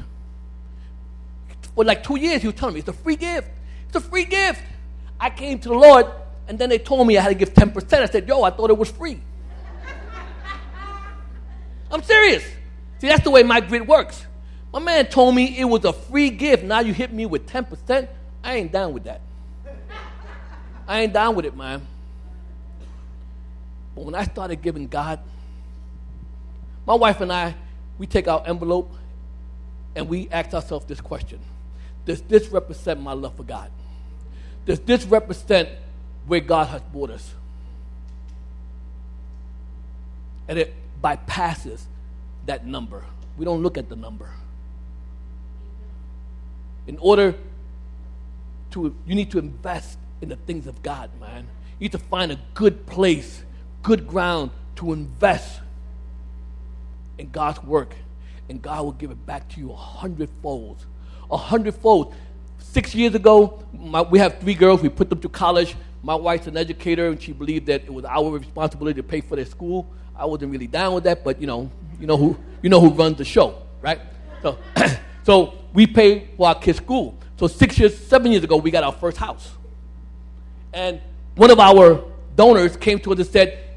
[1.74, 3.50] For like two years, he was telling me, it's a free gift.
[3.86, 4.62] It's a free gift.
[5.20, 6.06] I came to the Lord,
[6.48, 7.92] and then they told me I had to give 10%.
[7.92, 9.20] I said, yo, I thought it was free.
[11.90, 12.44] I'm serious.
[12.98, 14.26] See, that's the way my grid works.
[14.72, 16.64] My man told me it was a free gift.
[16.64, 18.08] Now you hit me with 10%.
[18.42, 19.20] I ain't down with that.
[20.88, 21.86] I ain't down with it, man.
[23.94, 25.20] But when I started giving God,
[26.86, 27.54] my wife and I,
[27.98, 28.90] we take our envelope
[29.94, 31.40] and we ask ourselves this question
[32.06, 33.70] Does this represent my love for God?
[34.64, 35.68] Does this represent
[36.26, 37.34] where God has brought us?
[40.46, 41.82] And it bypasses
[42.46, 43.04] that number.
[43.36, 44.30] We don't look at the number.
[46.86, 47.34] In order
[48.70, 51.46] to, you need to invest in the things of God, man.
[51.78, 53.42] You need to find a good place
[53.82, 55.60] good ground to invest
[57.16, 57.94] in God's work,
[58.48, 60.84] and God will give it back to you a hundredfold.
[61.30, 62.14] A hundredfold.
[62.58, 64.82] Six years ago, my, we have three girls.
[64.82, 65.74] We put them to college.
[66.02, 69.36] My wife's an educator, and she believed that it was our responsibility to pay for
[69.36, 69.88] their school.
[70.14, 72.90] I wasn't really down with that, but you know, you know who, you know who
[72.90, 74.00] runs the show, right?
[74.42, 74.58] So,
[75.24, 77.18] so we pay for our kids' school.
[77.38, 79.50] So six years, seven years ago, we got our first house,
[80.72, 81.00] and
[81.34, 82.04] one of our
[82.36, 83.68] donors came to us and said,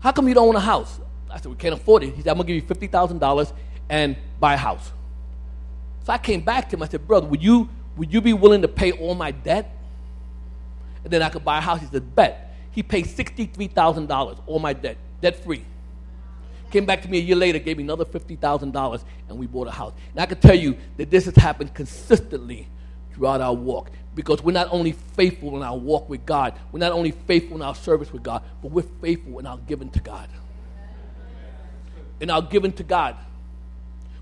[0.00, 1.00] how come you don't own a house?
[1.30, 2.14] I said, We can't afford it.
[2.14, 3.52] He said, I'm going to give you $50,000
[3.88, 4.90] and buy a house.
[6.04, 6.82] So I came back to him.
[6.82, 9.74] I said, Brother, would you, would you be willing to pay all my debt?
[11.04, 11.80] And then I could buy a house.
[11.80, 12.44] He said, Bet.
[12.70, 15.64] He paid $63,000, all my debt, debt free.
[16.70, 19.72] Came back to me a year later, gave me another $50,000, and we bought a
[19.72, 19.94] house.
[20.12, 22.68] And I can tell you that this has happened consistently
[23.12, 26.92] throughout our walk because we're not only faithful in our walk with God, we're not
[26.92, 30.28] only faithful in our service with God, but we're faithful in our giving to God.
[32.20, 33.16] In our giving to God.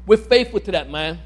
[0.07, 1.19] We're faithful to that, man.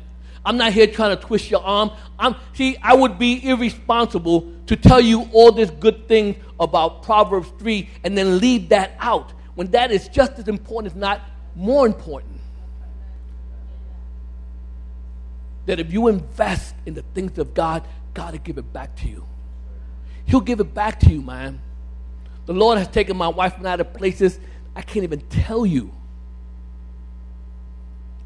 [0.44, 1.90] I'm not here trying to twist your arm.
[2.18, 7.48] I'm see, I would be irresponsible to tell you all this good thing about Proverbs
[7.58, 11.20] 3 and then leave that out when that is just as important, if not
[11.54, 12.39] more important.
[15.66, 19.08] That if you invest in the things of God, God will give it back to
[19.08, 19.24] you.
[20.26, 21.60] He'll give it back to you, man.
[22.46, 24.38] The Lord has taken my wife and I to places
[24.74, 25.92] I can't even tell you.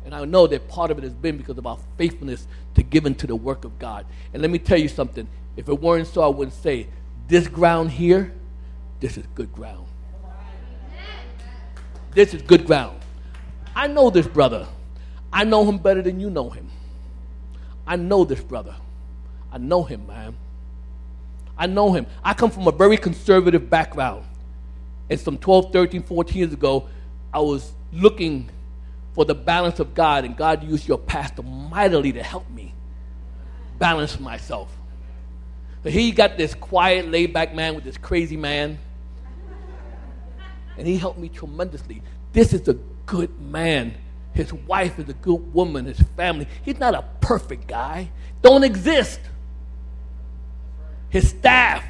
[0.05, 3.14] And I know that part of it has been because of our faithfulness to giving
[3.16, 4.05] to the work of God.
[4.32, 5.26] And let me tell you something.
[5.57, 6.89] If it weren't so, I wouldn't say,
[7.26, 8.32] this ground here,
[9.01, 9.87] this is good ground.
[12.12, 13.01] This is good ground.
[13.74, 14.68] I know this brother.
[15.32, 16.70] I know him better than you know him.
[17.87, 18.74] I know this brother.
[19.53, 20.37] I know him, man.
[21.57, 22.07] I know him.
[22.22, 24.24] I come from a very conservative background.
[25.09, 26.89] And some 12, 13, 14 years ago,
[27.32, 28.49] I was looking
[29.12, 32.74] for the balance of God, and God used your pastor mightily to help me
[33.78, 34.74] balance myself.
[35.85, 38.78] So here you got this quiet, laid back man with this crazy man.
[40.76, 42.03] And he helped me tremendously.
[42.32, 42.74] This is a
[43.07, 43.95] good man.
[44.35, 46.49] His wife is a good woman, his family.
[46.64, 48.11] He's not a perfect guy.
[48.43, 49.20] Don't exist
[51.09, 51.85] his staff,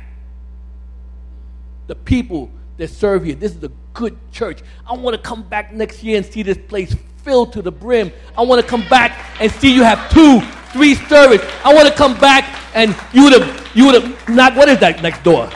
[1.87, 3.35] the people that serve here.
[3.35, 4.61] This is a good church.
[4.87, 8.13] I want to come back next year and see this place filled to the brim.
[8.37, 10.41] I want to come back and see you have two,
[10.73, 11.41] three service.
[11.65, 14.79] I want to come back and you would have you would have knocked what is
[14.81, 15.49] that next door?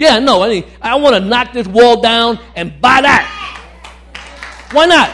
[0.00, 3.36] Yeah, no, I mean, I want to knock this wall down and buy that.
[4.72, 5.10] Why not?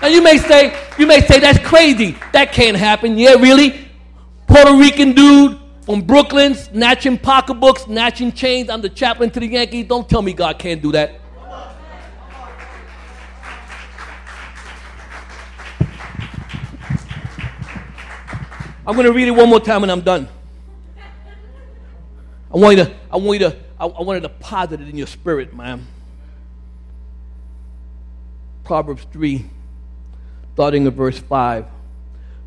[0.00, 2.16] Now you may say, you may say that's crazy.
[2.32, 3.18] That can't happen.
[3.18, 3.88] Yeah, really?
[4.46, 8.70] Puerto Rican dude, from Brooklyn, snatching pocketbooks, snatching chains.
[8.70, 9.88] I'm the chaplain to the Yankees.
[9.88, 11.20] Don't tell me God can't do that.
[18.86, 20.28] I'm going to read it one more time and I'm done.
[22.52, 24.96] I want you to, I want you to, I, I want to deposit it in
[24.96, 25.86] your spirit, ma'am.
[28.64, 29.44] Proverbs 3,
[30.54, 31.66] starting at verse 5.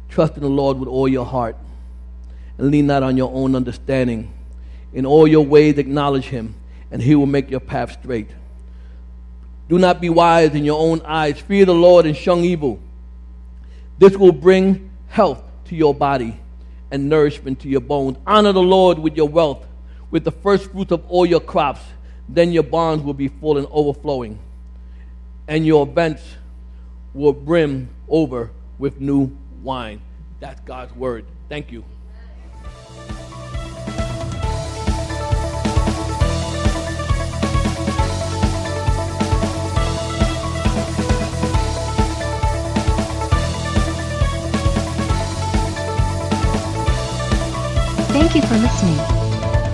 [0.09, 1.55] Trust in the Lord with all your heart
[2.57, 4.31] and lean not on your own understanding.
[4.93, 6.55] In all your ways acknowledge him,
[6.91, 8.29] and he will make your path straight.
[9.69, 11.39] Do not be wise in your own eyes.
[11.39, 12.79] Fear the Lord and shun evil.
[13.99, 16.39] This will bring health to your body
[16.89, 18.17] and nourishment to your bones.
[18.25, 19.65] Honor the Lord with your wealth,
[20.11, 21.81] with the first fruits of all your crops.
[22.29, 24.37] Then your barns will be full and overflowing,
[25.47, 26.23] and your vents
[27.13, 30.01] will brim over with new wine.
[30.39, 31.25] That's God's word.
[31.49, 31.83] Thank you.
[48.09, 49.16] Thank you for listening.